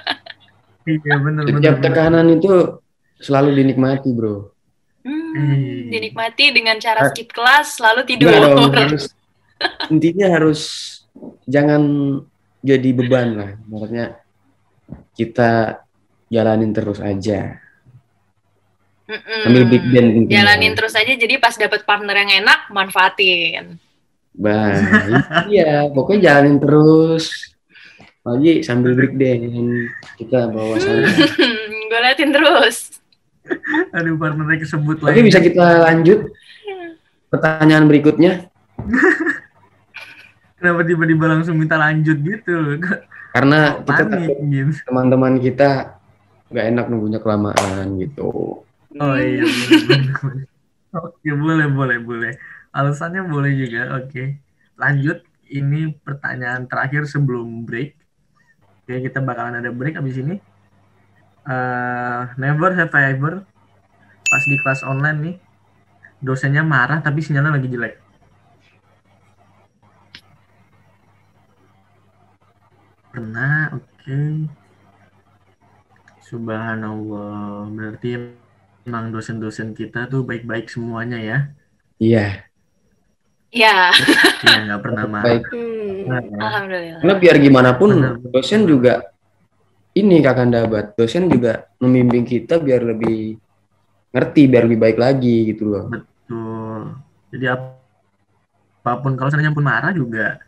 [0.80, 1.60] Iya bener bener.
[1.60, 2.80] Setiap tekanan itu
[3.20, 4.50] selalu dinikmati, Bro.
[5.00, 5.88] Hmm, Hmm.
[5.88, 8.28] dinikmati dengan cara skip kelas lalu tidur.
[8.34, 9.04] Enggak dong, harus
[9.88, 10.60] intinya harus
[11.46, 11.82] jangan
[12.60, 13.50] jadi beban lah.
[13.64, 14.20] Maksudnya
[15.14, 15.80] kita
[16.28, 17.60] jalanin terus aja.
[19.10, 19.42] Mm-mm.
[19.50, 20.36] Ambil big band intinya.
[20.44, 23.78] Jalanin terus aja jadi pas dapet partner yang enak manfaatin.
[24.30, 24.86] Baik,
[25.50, 27.50] iya, pokoknya jalanin terus.
[28.20, 31.08] Lagi sambil breakdance kita bawa sana.
[31.90, 32.99] Gue liatin terus.
[33.96, 35.20] Aduh partnernya kesebut Oke, lagi.
[35.26, 36.30] bisa kita lanjut
[37.30, 38.32] pertanyaan berikutnya
[40.60, 42.76] Kenapa tiba-tiba langsung minta lanjut gitu?
[43.30, 44.70] karena kita panik takut gitu.
[44.90, 45.68] teman-teman kita
[46.50, 48.60] nggak enak nunggunya kelamaan gitu.
[48.98, 49.46] Oh iya.
[49.46, 50.46] bener-bener.
[51.06, 52.32] Oke boleh boleh boleh.
[52.74, 54.02] Alasannya boleh juga.
[54.02, 54.42] Oke.
[54.74, 55.22] Lanjut.
[55.50, 57.98] Ini pertanyaan terakhir sebelum break.
[58.82, 60.38] Oke kita bakalan ada break abis ini.
[61.40, 63.40] Eh, never have I ever
[64.30, 65.36] pas di kelas online nih
[66.20, 67.94] dosennya marah tapi sinyalnya lagi jelek.
[73.10, 74.20] Pernah, oke.
[76.22, 78.38] Subhanallah, berarti
[78.86, 81.38] emang dosen-dosen kita tuh baik-baik semuanya ya.
[81.98, 82.46] Iya.
[83.50, 83.90] Ya,
[84.46, 85.26] Iya, nggak pernah marah.
[85.26, 85.44] Baik.
[85.50, 86.38] Hmm.
[86.38, 87.00] alhamdulillah.
[87.02, 87.90] Karena biar gimana pun
[88.30, 89.10] dosen juga
[89.92, 93.36] ini kakak dapat dosen juga membimbing kita biar lebih
[94.10, 95.84] ngerti biar lebih baik lagi gitu loh.
[95.88, 96.80] Betul.
[97.30, 97.78] Jadi ap-
[98.80, 100.40] apa pun kalau seandainya pun marah juga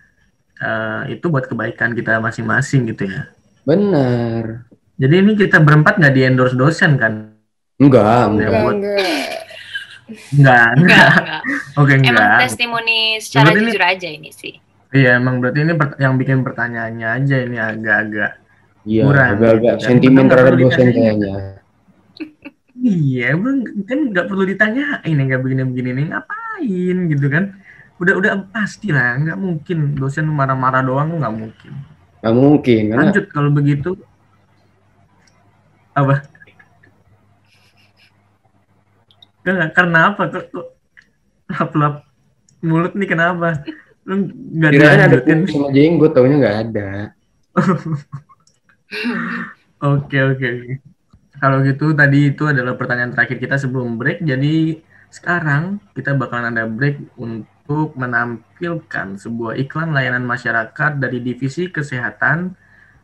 [0.57, 3.29] eh, itu buat kebaikan kita masing-masing gitu ya.
[3.63, 4.67] Benar.
[4.95, 7.35] Jadi ini kita berempat nggak di endorse dosen kan?
[7.83, 8.63] Enggak, Enggak, enggak.
[8.63, 8.99] buat- enggak.
[10.33, 11.09] Enggak, Enggak, enggak.
[11.19, 11.43] enggak.
[11.81, 14.55] Oke, Emang testimoni secara Berarti ini- jujur aja ini sih.
[14.93, 18.33] Iya, emang berarti ini yang bikin pertanyaannya aja ini agak-agak.
[18.83, 21.63] Iya, agak-agak sentimen terhadap dosen kayaknya.
[22.83, 27.45] Iya, emang kan nggak perlu ditanyain yang nggak begini-begini nih ngapain gitu kan?
[28.03, 31.73] Udah udah pasti lah, nggak mungkin dosen marah-marah doang nggak mungkin.
[32.19, 33.91] Nggak mungkin karena Lanjut kalau begitu
[35.95, 36.27] apa?
[39.47, 40.47] Karena apa kok
[41.47, 41.95] lap-lap
[42.67, 43.63] mulut nih kenapa?
[44.03, 46.89] Lu nggak kirain ada kuku sama jenggot taunya nggak ada.
[49.83, 50.51] Oke oke.
[51.43, 54.23] Kalau gitu tadi itu adalah pertanyaan terakhir kita sebelum break.
[54.23, 54.79] Jadi
[55.11, 62.55] sekarang kita bakalan ada break untuk menampilkan sebuah iklan layanan masyarakat dari Divisi Kesehatan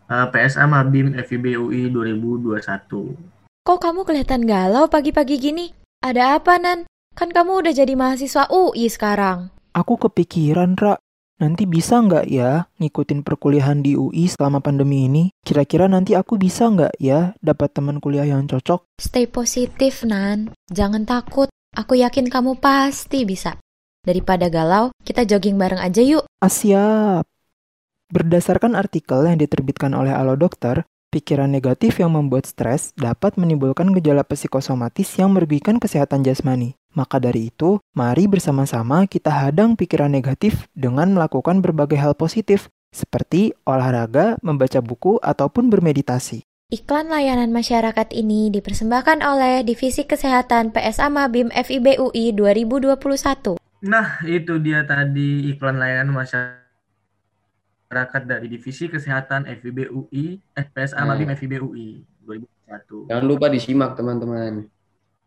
[0.06, 3.38] eh, PSA Mabim FIB UI 2021.
[3.66, 5.74] Kok kamu kelihatan galau pagi-pagi gini?
[6.00, 6.86] Ada apa, Nan?
[7.18, 9.50] Kan kamu udah jadi mahasiswa UI sekarang.
[9.74, 10.96] Aku kepikiran, Ra.
[11.38, 15.30] Nanti bisa nggak ya ngikutin perkuliahan di UI selama pandemi ini?
[15.46, 18.82] Kira-kira nanti aku bisa nggak ya dapat teman kuliah yang cocok?
[18.98, 20.50] Stay positif, Nan.
[20.66, 21.46] Jangan takut.
[21.78, 23.54] Aku yakin kamu pasti bisa.
[24.02, 26.26] Daripada galau, kita jogging bareng aja yuk.
[26.42, 27.22] Ah, siap.
[28.10, 30.82] Berdasarkan artikel yang diterbitkan oleh Alo Dokter,
[31.14, 36.74] pikiran negatif yang membuat stres dapat menimbulkan gejala psikosomatis yang merugikan kesehatan jasmani.
[36.98, 43.54] Maka dari itu, mari bersama-sama kita hadang pikiran negatif dengan melakukan berbagai hal positif, seperti
[43.62, 46.42] olahraga, membaca buku, ataupun bermeditasi.
[46.74, 53.62] Iklan layanan masyarakat ini dipersembahkan oleh Divisi Kesehatan PSA Mabim FIB UI 2021.
[53.86, 56.62] Nah, itu dia tadi iklan layanan masyarakat
[58.26, 61.14] dari Divisi Kesehatan FIB UI, eh, PSA Nah.
[61.14, 63.06] Mabim FIB UI 2021.
[63.06, 64.66] Jangan lupa disimak teman-teman.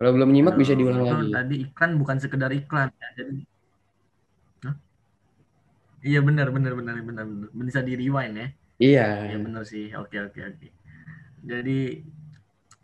[0.02, 1.30] Kalau belum nyimak bisa diulang lagi.
[1.30, 3.08] Tadi iklan bukan sekedar iklan ya.
[3.22, 3.38] Jadi
[4.66, 4.76] Hah?
[6.02, 7.50] Iya benar benar benar benar benar.
[7.54, 8.48] Bisa di rewind ya.
[8.82, 9.38] Iya Iya.
[9.46, 9.94] benar sih.
[9.94, 10.68] Oke oke oke.
[11.46, 12.02] Jadi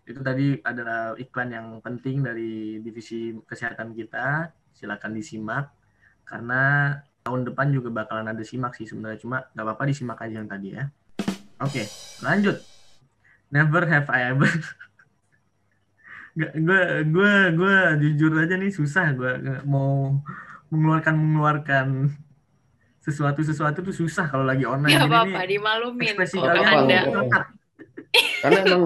[0.05, 4.53] itu tadi adalah iklan yang penting dari divisi kesehatan kita.
[4.77, 5.73] Silakan disimak
[6.21, 6.93] karena
[7.25, 10.77] tahun depan juga bakalan ada simak sih sebenarnya cuma nggak apa-apa disimak aja yang tadi
[10.77, 10.85] ya.
[11.65, 11.81] Oke,
[12.21, 12.61] lanjut.
[13.49, 14.53] Never have I ever
[16.37, 19.33] gue gue gue jujur aja nih susah gue
[19.65, 20.21] mau
[20.69, 21.87] mengeluarkan mengeluarkan
[23.01, 24.99] sesuatu sesuatu tuh susah kalau lagi online.
[24.99, 26.11] Ya Jadi apa-apa, ini dimalumin.
[26.11, 26.99] ekspresi kalian apa-apa, Anda.
[28.43, 28.83] Karena emang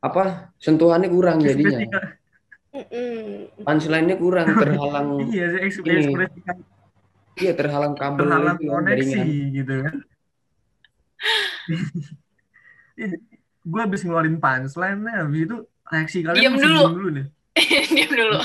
[0.00, 0.22] apa
[0.56, 1.84] sentuhannya kurang jadinya.
[3.62, 6.64] Punchline-nya kurang terhalang iya ekspresi ka-
[7.36, 9.54] iya terhalang kabel terhalang itu kan, koneksi jaringan.
[9.54, 9.94] gitu kan.
[13.68, 15.56] Gue habis ngeluarin punchline habis itu
[15.88, 16.82] reaksi kalian Diam masih dulu.
[16.90, 17.26] dulu nih
[17.90, 18.38] Diam dulu.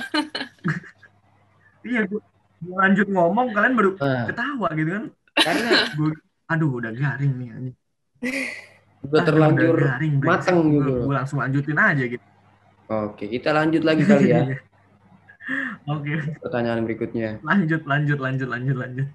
[1.87, 2.21] iya gue
[2.63, 5.03] lanjut ngomong kalian baru Nah, ketawa gitu kan
[5.37, 6.09] karena gue
[6.45, 7.75] aduh udah garing nih anjing.
[9.03, 10.79] udah Ah, terlanjur udah garing, mateng gitu.
[10.85, 12.25] Gue- gue langsung lanjutin aja gitu
[12.85, 14.43] Oke, kita lanjut lagi kali ya
[15.85, 17.39] oke pertanyaan berikutnya.
[17.41, 19.07] lanjut lanjut lanjut lanjut lanjut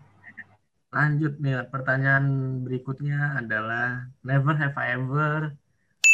[0.88, 2.24] lanjut nih pertanyaan
[2.60, 3.86] berikutnya adalah
[4.20, 5.52] never have I ever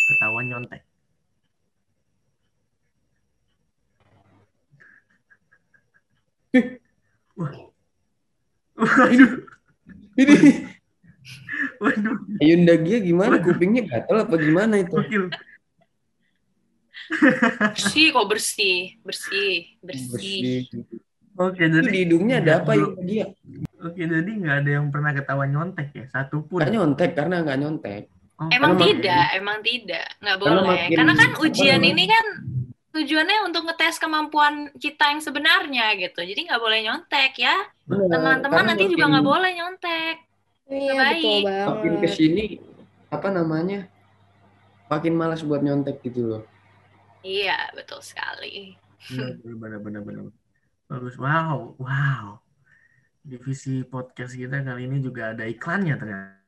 [0.08, 0.82] ketahuan nyontek
[7.34, 7.52] Wah.
[8.74, 9.30] Waduh,
[10.14, 10.34] Ini
[11.78, 13.38] waduh, Ayunda Gia gimana?
[13.38, 14.90] Kupingnya gatel apa gimana itu?
[14.92, 15.30] gokil.
[17.70, 20.66] Bersih kok bersih, bersih, bersih.
[21.34, 22.74] Oke, Itu jadi di hidungnya ada apa.
[22.74, 23.26] Ayunda Gia?
[23.80, 26.58] Oke, jadi nggak ada yang pernah ketahuan nyontek ya, satu pun.
[26.58, 28.02] Nggak nyontek karena nggak nyontek.
[28.34, 30.66] Oh, Emang Karena tidak, emang tidak, nggak Karena boleh.
[30.68, 32.26] makin- Karena kan ujian ini kan
[32.94, 36.22] tujuannya untuk ngetes kemampuan kita yang sebenarnya gitu.
[36.22, 37.56] Jadi nggak boleh nyontek ya.
[37.84, 40.16] Teman-teman nanti juga makin- nggak boleh nyontek.
[40.64, 41.42] Iya Baik.
[41.44, 42.00] betul Makin banget.
[42.00, 42.44] ke sini
[43.10, 43.80] apa namanya?
[44.88, 46.42] Makin malas buat nyontek gitu loh.
[47.20, 48.78] Iya, betul sekali.
[49.44, 50.32] benar benar benar
[50.88, 52.40] bagus wow wow
[53.20, 56.40] divisi podcast kita kali ini juga ada iklannya ternyata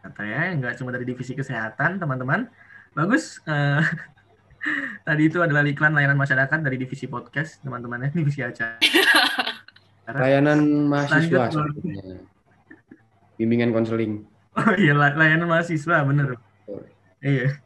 [0.00, 2.48] kata ya nggak cuma dari divisi kesehatan teman-teman
[2.92, 3.80] bagus uh,
[5.06, 8.76] tadi itu adalah iklan layanan masyarakat dari divisi podcast teman-temannya divisi acara.
[10.10, 11.54] Layanan mahasiswa
[13.38, 14.26] bimbingan konseling.
[14.58, 16.36] Oh iya layanan mahasiswa bener.
[17.22, 17.56] Iya.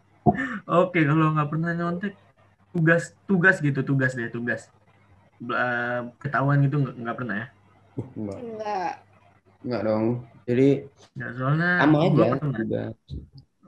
[0.68, 2.14] Oke kalau nggak pernah nyontek
[2.70, 4.68] tugas tugas gitu tugas deh tugas.
[6.20, 7.46] Ketahuan gitu nggak nggak pernah ya?
[7.96, 8.38] Uh, enggak.
[8.44, 8.92] Enggak.
[9.64, 10.04] Enggak dong.
[10.44, 10.68] Jadi
[11.16, 12.82] ya, soalnya sama aja juga.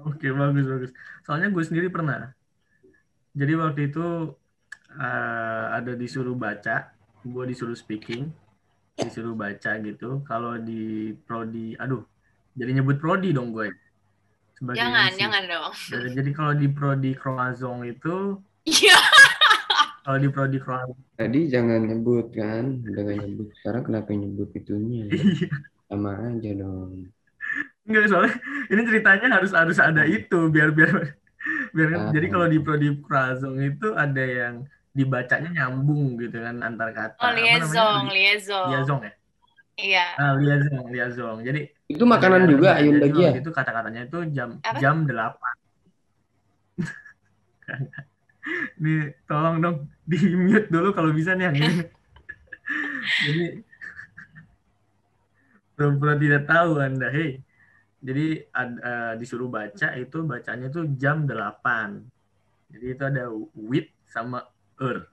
[0.04, 0.90] Oke bagus bagus.
[1.24, 2.35] Soalnya gue sendiri pernah
[3.36, 4.32] jadi waktu itu
[4.96, 6.90] uh, ada disuruh baca
[7.22, 8.32] gue disuruh speaking
[8.96, 12.00] disuruh baca gitu kalau di prodi aduh
[12.56, 13.68] jadi nyebut prodi dong gue
[14.56, 15.18] sebagai jangan MC.
[15.20, 18.98] jangan dong jadi, jadi kalau di prodi croissant itu Iya.
[20.06, 20.90] Kalau di prodi kroat.
[21.18, 23.50] Tadi jangan nyebut kan, udah nyebut.
[23.62, 25.06] Sekarang kenapa nyebut itunya?
[25.14, 25.50] Iya.
[25.86, 27.14] Sama aja dong.
[27.86, 28.34] Enggak soalnya
[28.74, 31.14] ini ceritanya harus harus ada itu biar biar
[31.70, 32.10] biar ah.
[32.10, 34.66] jadi kalau di prodi kroazong itu ada yang
[34.96, 37.20] dibacanya nyambung gitu kan antar kata.
[37.20, 38.66] Oh, liaison, liaison.
[38.72, 39.12] Liaison ya?
[39.76, 40.06] Iya.
[40.16, 41.36] Ah, liaison, liaison.
[41.44, 43.36] Jadi itu makanan juga Ayun ya?
[43.36, 44.80] Itu kata-katanya itu jam Apa?
[44.80, 45.12] jam 8.
[48.82, 49.76] nih tolong dong
[50.06, 51.76] di mute dulu kalau bisa nih yang ini
[53.26, 53.44] jadi
[55.74, 57.42] pura-pura tidak tahu anda hei
[58.00, 63.24] jadi uh, disuruh baca itu bacanya tuh jam 8 jadi itu ada
[63.54, 64.44] with sama
[64.80, 65.08] er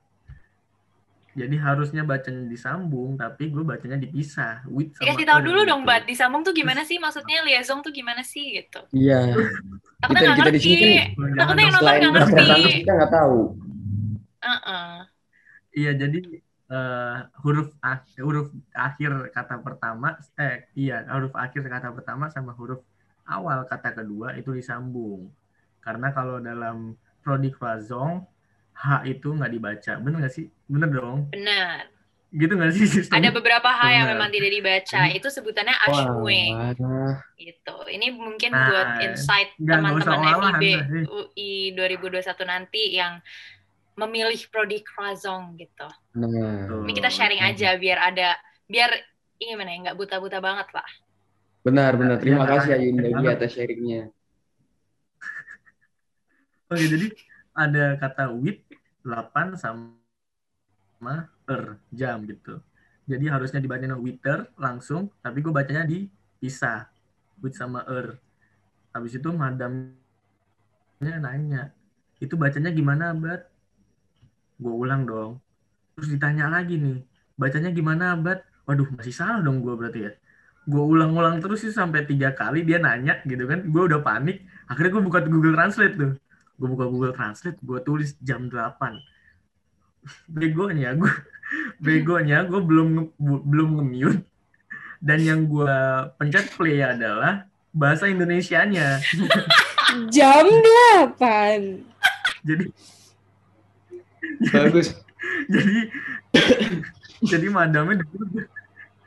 [1.34, 4.62] jadi harusnya bacanya disambung, tapi gue bacanya dipisah.
[4.70, 5.70] With sama Kasih tahu dulu gitu.
[5.74, 6.06] dong, Bat.
[6.06, 7.02] Disambung tuh gimana sih?
[7.02, 8.86] Maksudnya liaison tuh gimana sih gitu?
[8.94, 9.34] Iya.
[10.06, 12.54] Aku kita, kita di sini kan Takutnya yang nonton nggak ngerti.
[12.86, 13.40] Kita nggak tahu.
[14.44, 14.94] Uh -uh.
[15.74, 16.18] Iya, jadi
[16.70, 22.84] uh, huruf akhir, huruf akhir kata pertama, eh iya huruf akhir kata pertama sama huruf
[23.28, 25.32] awal kata kedua itu disambung.
[25.84, 28.24] Karena kalau dalam prodi croissant
[28.74, 29.94] H itu nggak dibaca.
[30.00, 30.48] Bener nggak sih?
[30.68, 31.30] Bener dong?
[31.32, 31.92] Benar.
[32.34, 33.22] Gitu nggak sih sistem?
[33.22, 35.02] Ada beberapa H yang memang tidak dibaca.
[35.14, 36.44] Itu sebutannya ashue.
[37.38, 37.76] Gitu.
[37.94, 40.64] Ini mungkin nah, buat insight teman-teman FIB
[41.06, 43.22] UI 2021 nanti yang
[43.94, 45.88] memilih prodi croissant gitu.
[46.18, 46.84] Nah.
[46.86, 48.90] Ini kita sharing aja biar ada biar
[49.38, 50.90] ini mana ya nggak buta-buta banget lah.
[51.64, 52.18] Benar benar.
[52.20, 54.10] Terima ya, kasih Ayunda atas sharingnya.
[56.74, 57.08] Oke jadi
[57.54, 58.66] ada kata with
[59.06, 62.58] 8 sama er jam gitu.
[63.04, 66.88] Jadi harusnya dibacanya witer langsung, tapi gue bacanya dipisah
[67.44, 68.16] with sama er.
[68.96, 69.92] Habis itu madamnya
[71.20, 71.76] nanya,
[72.24, 73.53] itu bacanya gimana, Bat?
[74.64, 75.32] Gue ulang dong.
[76.00, 77.04] Terus ditanya lagi nih,
[77.36, 78.48] bacanya gimana, Bat?
[78.64, 80.12] Waduh, masih salah dong gue berarti ya.
[80.64, 83.68] Gue ulang-ulang terus sih sampai tiga kali dia nanya gitu kan.
[83.68, 84.48] Gue udah panik.
[84.72, 86.14] Akhirnya gue buka Google Translate tuh
[86.58, 91.14] gue buka Google Translate gue tulis jam 8 begonya gue
[91.84, 94.24] begonya gue belum belum nge-mute
[95.04, 95.76] dan yang gue
[96.16, 99.02] pencet play adalah bahasa Indonesianya
[100.16, 100.46] jam
[101.20, 102.64] 8 jadi
[104.52, 104.96] bagus.
[105.54, 105.78] Jadi
[107.32, 108.04] jadi madamnya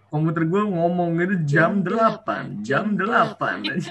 [0.08, 3.36] komputer gue ngomong itu jam, 8 jam 8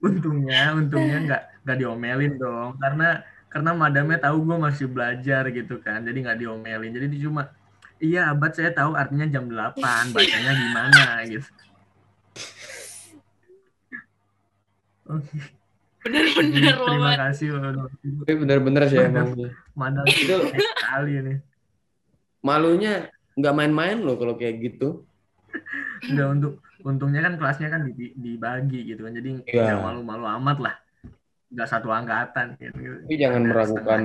[0.00, 3.20] untungnya untungnya nggak nggak diomelin dong karena
[3.52, 6.92] karena madamnya tahu gue masih belajar gitu kan jadi nggak diomelin.
[6.94, 7.52] Jadi dia cuma
[8.00, 9.76] iya abad saya tahu artinya jam 8
[10.14, 11.50] bacanya gimana gitu.
[15.10, 15.59] oke
[16.00, 17.46] bener-bener terima kasih
[18.40, 19.36] bener-bener sih emang
[19.76, 21.34] madam itu sekali ini.
[22.40, 25.04] malunya nggak main-main loh kalau kayak gitu.
[26.12, 26.52] Nggak untuk
[26.84, 29.12] untungnya kan kelasnya kan dibagi gitu kan.
[29.16, 29.80] Jadi yeah.
[29.80, 30.74] malu-malu amat lah.
[31.50, 32.76] Nggak satu angkatan gitu.
[33.06, 34.00] Tapi jangan meragukan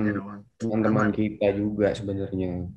[0.60, 2.70] teman-teman kita juga sebenarnya.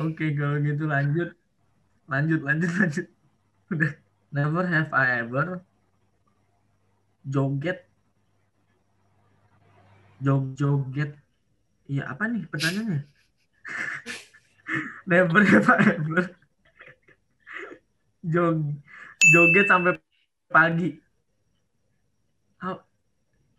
[0.00, 1.30] Oke kalau gitu lanjut.
[2.10, 3.06] Lanjut lanjut lanjut.
[3.72, 3.92] Udah.
[4.32, 5.60] Never have I ever
[7.28, 7.91] joget
[10.22, 11.18] jog joget
[11.90, 13.02] iya apa nih pertanyaannya
[15.10, 16.24] never have I ever
[18.22, 18.58] jog
[19.22, 19.98] joget sampai
[20.52, 20.90] pagi.
[22.62, 22.78] Oh,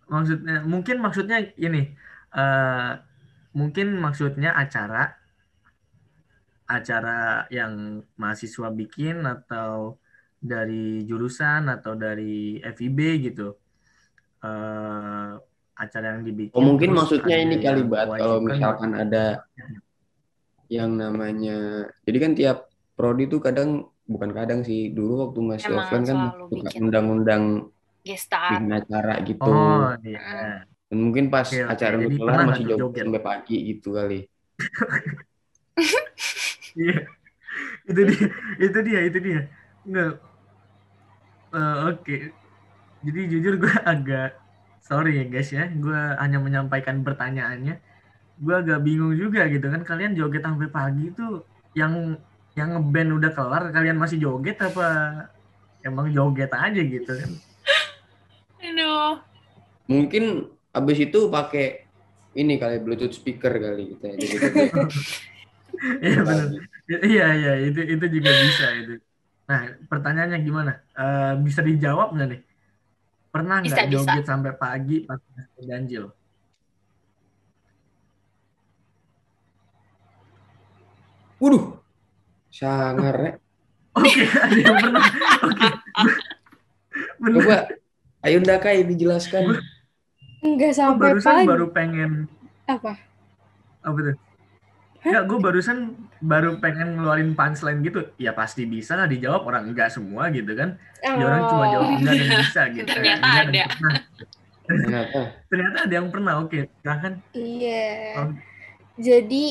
[0.07, 1.91] maksudnya mungkin maksudnya ini
[2.37, 2.99] uh,
[3.57, 5.17] mungkin maksudnya acara
[6.69, 9.99] acara yang mahasiswa bikin atau
[10.39, 12.99] dari jurusan atau dari FIB
[13.31, 13.55] gitu.
[14.43, 15.39] Uh,
[15.73, 16.55] acara yang dibikin.
[16.55, 19.25] Oh mungkin maksudnya ini kali bat kalau mewajibkan misalkan ada
[20.71, 22.57] yang namanya jadi kan tiap
[22.93, 26.19] prodi tuh kadang bukan kadang sih dulu waktu masih Emang offline kan
[26.49, 27.43] suka undang-undang
[28.03, 29.49] bikin acara gitu.
[29.49, 30.67] Oh iya.
[30.91, 34.19] Dan mungkin pas acara Jadi kelar masih tuh joget sampai pagi gitu kali.
[36.73, 37.05] Iya.
[37.85, 38.25] itu dia,
[38.57, 39.41] itu dia, itu dia.
[39.85, 40.13] Enggak.
[41.53, 42.17] Eh, Oke.
[43.05, 44.42] Jadi jujur gue agak
[44.83, 47.79] sorry ya guys ya, gue hanya menyampaikan pertanyaannya.
[48.37, 51.41] Gue agak bingung juga gitu kan, kalian joget sampai pagi itu
[51.73, 52.19] yang
[52.53, 54.85] yang ngeband udah kelar, kalian masih joget apa
[55.81, 57.31] emang joget aja gitu kan?
[58.61, 59.23] Aduh.
[59.87, 61.87] Mungkin abis itu pakai
[62.33, 64.15] ini kali Bluetooth speaker kali gitu ya.
[64.19, 64.35] Jadi
[66.05, 66.47] Iya benar.
[66.87, 68.93] Iya iya itu itu juga bisa itu.
[69.49, 70.71] Nah pertanyaannya gimana?
[70.95, 72.41] Eh, bisa dijawab nggak nih?
[73.33, 73.97] Pernah Bisa, nggak bisa.
[74.05, 75.17] joget sampai pagi pas
[75.57, 76.13] ganjil?
[81.41, 81.63] Waduh.
[82.53, 83.31] Sangar ya.
[83.93, 85.05] Oke ada yang pernah.
[85.43, 85.67] Oke.
[87.19, 87.41] Bener.
[87.41, 87.57] Coba
[88.23, 89.59] Ayo Dakai dijelaskan.
[90.39, 91.47] Enggak sampai barusan pagi.
[91.49, 92.11] baru pengen
[92.65, 92.95] Apa?
[93.83, 94.15] apa tuh?
[95.03, 95.77] Enggak, gue barusan
[96.19, 98.07] baru pengen ngeluarin punchline gitu.
[98.15, 100.79] Ya pasti bisa lah dijawab orang enggak semua gitu kan.
[101.03, 101.97] Ya orang cuma jawab Oh.
[101.99, 102.87] enggak dan bisa gitu.
[102.87, 103.63] Ternyata Enggak ada.
[103.67, 103.95] pernah.
[104.63, 105.19] Ternyata.
[105.51, 106.33] Ternyata ada yang pernah.
[106.39, 107.13] Oke, silahkan.
[107.31, 107.87] Iya.
[108.17, 108.31] Oh.
[108.95, 109.43] Jadi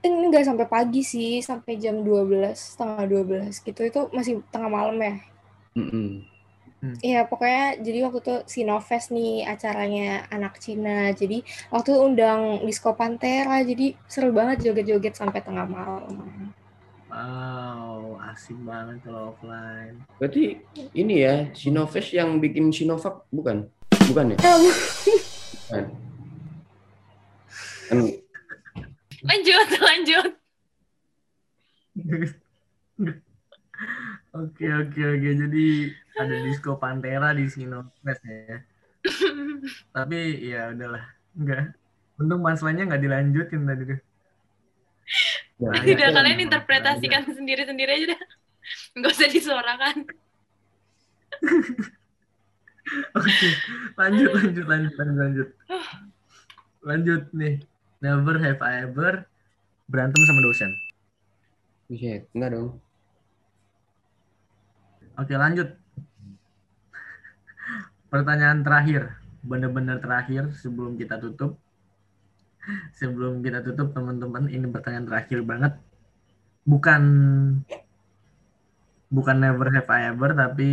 [0.00, 3.80] enggak sampai pagi sih, sampai jam 12, setengah 12 gitu.
[3.80, 5.14] Itu masih tengah malam ya.
[5.74, 6.28] Mm-mm.
[6.80, 11.12] Iya, pokoknya jadi waktu itu Sinofest nih acaranya anak Cina.
[11.12, 13.60] Jadi waktu itu undang Disco Pantera.
[13.60, 16.16] Jadi seru banget joget-joget sampai tengah malam.
[17.12, 20.00] Wow, asik banget kalau offline.
[20.16, 20.64] Berarti
[20.96, 23.68] ini ya Sinovac yang bikin Sinovac bukan?
[24.08, 24.38] Bukan ya?
[24.40, 25.84] Bukan.
[27.90, 27.98] Kan
[29.20, 30.32] Lanjut, lanjut.
[34.30, 35.66] Oke oke oke jadi
[36.14, 38.62] ada disco Pantera di Sinofest ya.
[39.96, 41.04] Tapi ya udahlah
[41.34, 41.74] enggak.
[42.20, 44.00] Untung punchline-nya nggak dilanjutin tadi tuh.
[45.60, 46.14] Nah, Tidak, ya.
[46.14, 48.20] kalian interpretasikan sendiri-sendiri aja dah.
[48.96, 49.96] Nggak usah disuarakan.
[53.18, 53.48] Oke,
[53.94, 55.48] lanjut lanjut lanjut lanjut lanjut.
[56.88, 57.60] Lanjut nih.
[58.00, 59.28] Never have I ever
[59.84, 60.72] berantem sama dosen.
[61.92, 62.80] Buset, enggak dong.
[65.18, 65.74] Oke, lanjut.
[68.10, 71.58] Pertanyaan terakhir, bener-bener terakhir sebelum kita tutup.
[72.94, 75.72] Sebelum kita tutup, teman-teman, ini pertanyaan terakhir banget.
[76.66, 77.02] Bukan
[79.10, 80.70] bukan never have I ever, tapi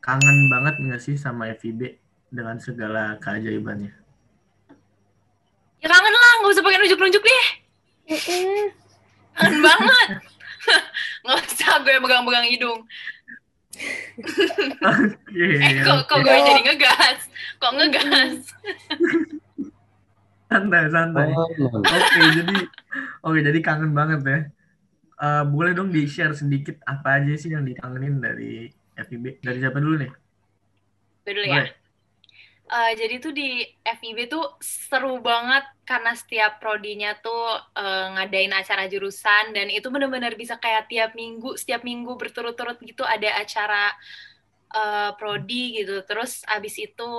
[0.00, 2.00] kangen banget nggak sih sama FIB
[2.32, 3.92] dengan segala keajaibannya?
[5.82, 7.46] Ya kangen lah, nggak usah pakai nunjuk-nunjuk deh.
[9.36, 10.08] Kangen banget.
[11.24, 12.80] Nggak usah gue megang-megang hidung.
[14.82, 17.20] Oke, Eh, kok, kok gue jadi ngegas?
[17.56, 18.38] Kok ngegas?
[20.52, 21.32] santai santai.
[21.32, 21.48] Oh,
[21.80, 22.56] Oke, jadi
[23.24, 24.38] oke jadi kangen banget ya.
[25.22, 29.40] Eh, boleh dong di share sedikit apa aja sih yang dikangenin dari FIB?
[29.40, 30.12] Dari siapa dulu nih?
[31.24, 31.64] Gue dulu ya.
[32.72, 38.88] Eh, jadi tuh di FIB tuh seru banget karena setiap prodinya tuh eh, ngadain acara
[38.88, 43.92] jurusan dan itu bener-bener bisa kayak tiap minggu, setiap minggu berturut-turut gitu ada acara
[44.72, 46.00] eh, prodi gitu.
[46.08, 47.12] Terus abis itu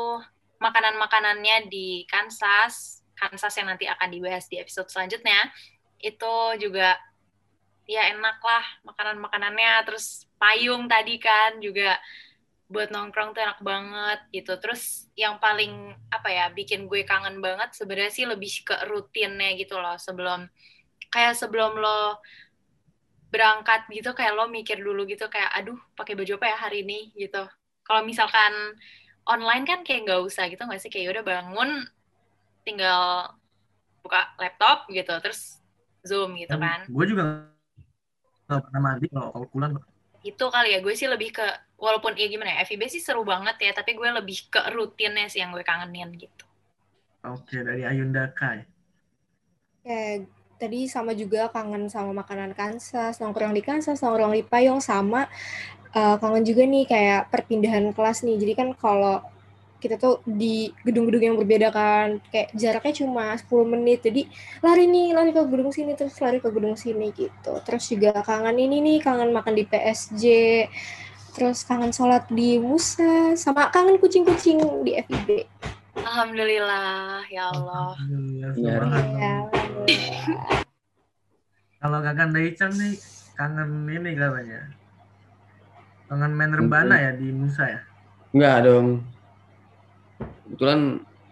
[0.58, 5.38] makanan-makanannya di Kansas, Kansas yang nanti akan dibahas di episode selanjutnya,
[6.01, 6.97] itu juga
[7.86, 9.86] ya enak lah makanan-makanannya.
[9.86, 12.01] Terus payung tadi kan juga
[12.74, 14.58] buat nongkrong tuh enak banget gitu.
[14.58, 19.78] Terus yang paling apa ya bikin gue kangen banget sebenarnya sih lebih ke rutinnya gitu
[19.78, 20.50] loh sebelum
[21.14, 22.18] kayak sebelum lo
[23.30, 27.14] berangkat gitu kayak lo mikir dulu gitu kayak aduh pakai baju apa ya hari ini
[27.14, 27.46] gitu.
[27.86, 28.54] Kalau misalkan
[29.30, 31.86] online kan kayak nggak usah gitu nggak sih kayak udah bangun
[32.66, 33.30] tinggal
[34.02, 35.62] buka laptop gitu terus
[36.02, 36.90] zoom gitu kan.
[36.90, 37.54] Gue juga
[38.50, 39.72] nggak pernah mandi kalau kalau pulang.
[40.30, 41.46] Itu kali ya gue sih lebih ke
[41.86, 45.40] walaupun ya gimana ya FIB sih seru banget ya tapi gue lebih ke rutinnya sih
[45.44, 46.46] yang gue kangenin gitu
[47.32, 48.60] Oke, dari Ayunda Kai.
[49.84, 50.24] Ya,
[50.62, 55.22] tadi sama juga kangen sama makanan Kansas, nongkrong di Kansas, nongkrong di Payung, sama
[56.00, 58.36] eh, kangen juga nih kayak perpindahan kelas nih.
[58.42, 59.16] Jadi kan kalau
[59.84, 64.00] kita tuh di gedung-gedung yang berbeda kan, kayak jaraknya cuma 10 menit.
[64.00, 64.32] Jadi
[64.64, 67.60] lari nih, lari ke gedung sini, terus lari ke gedung sini gitu.
[67.68, 70.26] Terus juga kangen ini nih, kangen makan di PSG.
[71.34, 75.50] terus kangen sholat di Musa, sama kangen kucing-kucing di FIB.
[75.98, 77.98] Alhamdulillah, ya Allah.
[78.54, 78.78] Ya,
[79.18, 79.34] Ya,
[81.82, 82.94] Kalau kakak Daichan nih
[83.34, 84.62] kangen ini katanya.
[86.06, 87.82] Kangen main rebana ya di Musa ya?
[88.30, 89.02] Enggak dong.
[90.46, 90.80] Kebetulan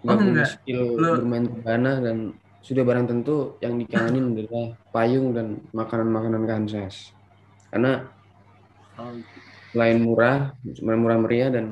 [0.04, 2.18] nggak Oh, punya skill Lu- bermain rebana dan
[2.62, 6.96] sudah barang tentu yang dikangenin adalah payung dan makanan-makanan Kansas.
[7.72, 8.06] Karena
[8.98, 9.24] Oh,
[9.72, 10.38] selain murah,
[10.78, 11.66] cuma murah meriah dan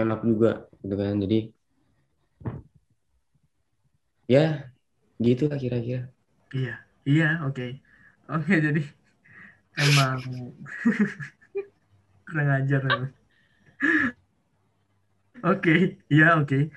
[0.00, 0.48] enak juga
[0.82, 1.14] gitu kan.
[1.24, 1.36] Jadi
[4.34, 4.42] ya
[5.26, 6.00] gitu lah kira-kira.
[6.56, 6.72] iya,
[7.10, 7.62] iya, oke.
[8.32, 8.80] Oke, jadi
[9.78, 10.20] emang
[12.26, 13.12] kurang ajar emang.
[15.42, 16.70] Oke, iya oke.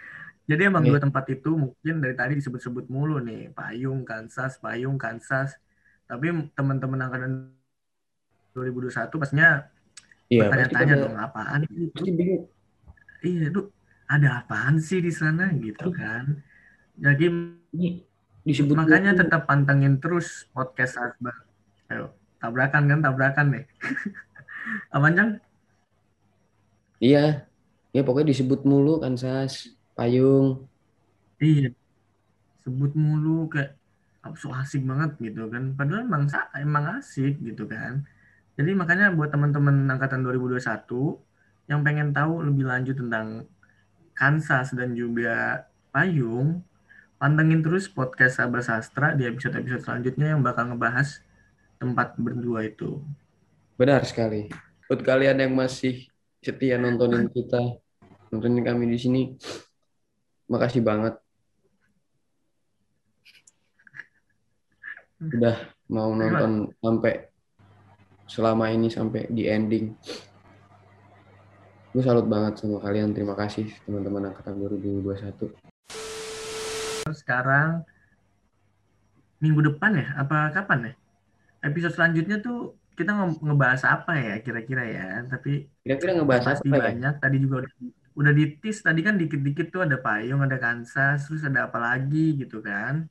[0.46, 0.90] Jadi emang Oke.
[0.94, 5.58] dua tempat itu mungkin dari tadi disebut-sebut mulu nih, Payung, Kansas, Payung, Kansas.
[6.06, 7.32] Tapi teman-teman angkatan
[8.54, 9.66] 2021 pastinya
[10.30, 11.74] Iya, pasti bertanya-tanya pada dong apaan itu?
[11.94, 12.44] pasti bingung.
[13.26, 13.66] Iya, tuh
[14.06, 16.26] ada apaan sih di sana gitu kan?
[16.98, 17.26] Jadi
[17.76, 17.90] Ini
[18.46, 19.22] disebut makanya mulu.
[19.26, 21.36] tetap pantengin terus podcast Akbar.
[21.90, 23.66] Ayo, tabrakan kan, tabrakan nih.
[24.96, 25.30] Apaan, Cang?
[27.02, 27.46] Iya.
[27.96, 30.68] Ya pokoknya disebut mulu Kansas, payung.
[31.40, 31.72] Iya,
[32.60, 33.80] sebut mulu kayak
[34.36, 35.72] so asik banget gitu kan.
[35.80, 36.28] Padahal emang
[36.60, 38.04] emang asik gitu kan.
[38.60, 43.48] Jadi makanya buat teman-teman angkatan 2021 yang pengen tahu lebih lanjut tentang
[44.12, 45.64] Kansas dan juga
[45.96, 46.60] Payung,
[47.16, 51.24] pantengin terus podcast Sabar Sastra di episode-episode selanjutnya yang bakal ngebahas
[51.80, 53.00] tempat berdua itu.
[53.80, 54.52] Benar sekali.
[54.88, 56.12] Buat kalian yang masih
[56.44, 57.80] setia nontonin kita,
[58.36, 59.22] nontonin kami di sini,
[60.52, 61.16] makasih banget.
[65.24, 65.56] Udah
[65.88, 67.32] mau nonton sampai
[68.28, 69.96] selama ini sampai di ending.
[71.96, 73.16] Gue salut banget sama kalian.
[73.16, 75.56] Terima kasih teman-teman angkatan 2021.
[77.16, 77.88] Sekarang
[79.40, 80.94] minggu depan ya, apa kapan ya?
[81.64, 85.24] Episode selanjutnya tuh kita nge- ngebahas apa ya kira-kira ya?
[85.24, 86.92] Tapi Kira-kira ngebahas apa ya?
[86.92, 87.14] banyak.
[87.24, 87.72] Tadi juga udah,
[88.16, 88.82] udah ditis.
[88.82, 93.06] Tadi kan dikit-dikit tuh ada payung, ada Kansas, terus ada apa lagi gitu kan?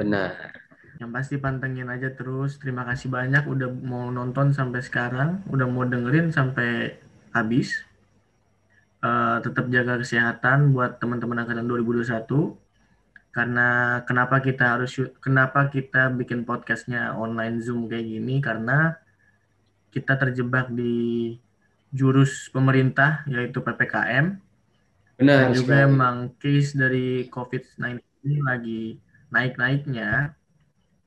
[0.00, 0.56] Benar.
[1.00, 2.56] Yang pasti pantengin aja terus.
[2.56, 6.96] Terima kasih banyak udah mau nonton sampai sekarang, udah mau dengerin sampai
[7.36, 7.84] habis.
[9.00, 12.56] Eh, tetap jaga kesehatan buat teman-teman angkatan 2021.
[13.30, 18.42] Karena kenapa kita harus kenapa kita bikin podcastnya online Zoom kayak gini?
[18.42, 18.98] Karena
[19.94, 21.32] kita terjebak di
[21.90, 24.38] jurus pemerintah yaitu PPKM
[25.20, 25.88] Benar dan juga sekali.
[25.90, 28.82] emang case dari COVID-19 ini lagi
[29.28, 30.32] naik-naiknya.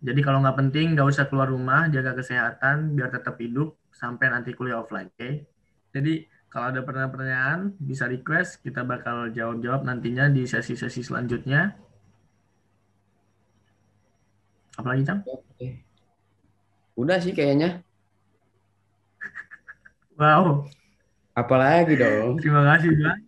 [0.03, 4.51] Jadi kalau nggak penting nggak usah keluar rumah, jaga kesehatan biar tetap hidup sampai nanti
[4.51, 5.47] kuliah offline, oke?
[5.95, 11.73] Jadi kalau ada pertanyaan-pertanyaan bisa request, kita bakal jawab-jawab nantinya di sesi-sesi selanjutnya.
[14.77, 15.09] Apalagi?
[15.25, 15.81] Oke.
[16.93, 17.81] Udah sih kayaknya.
[20.13, 20.69] Wow,
[21.33, 22.37] Apalagi dong?
[22.37, 23.19] terima kasih Bang.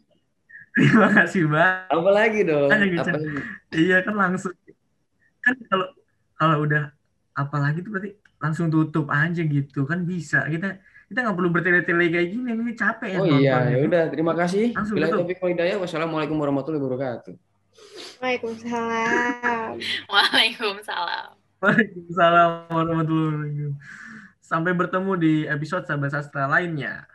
[0.76, 1.88] Terima kasih Bang.
[1.90, 2.70] Apalagi dong?
[2.70, 3.02] Gitu.
[3.02, 3.40] Apalagi?
[3.74, 4.54] Iya kan langsung
[5.42, 5.88] kan kalau
[6.36, 6.84] kalau udah
[7.34, 12.28] apalagi tuh berarti langsung tutup aja gitu kan bisa kita kita nggak perlu bertele-tele kayak
[12.34, 13.88] gini ini capek ya Oh iya, nonton ya itu.
[13.90, 14.04] udah.
[14.10, 14.66] Terima kasih.
[14.74, 15.78] Langsung Bila wal hidayah.
[15.78, 17.34] Wassalamualaikum warahmatullahi wabarakatuh.
[18.22, 19.70] Waalaikumsalam.
[20.14, 21.30] Waalaikumsalam.
[21.62, 23.74] Waalaikumsalam warahmatullahi wabarakatuh.
[24.46, 27.10] Sampai bertemu di episode Sahabat Sastra lainnya.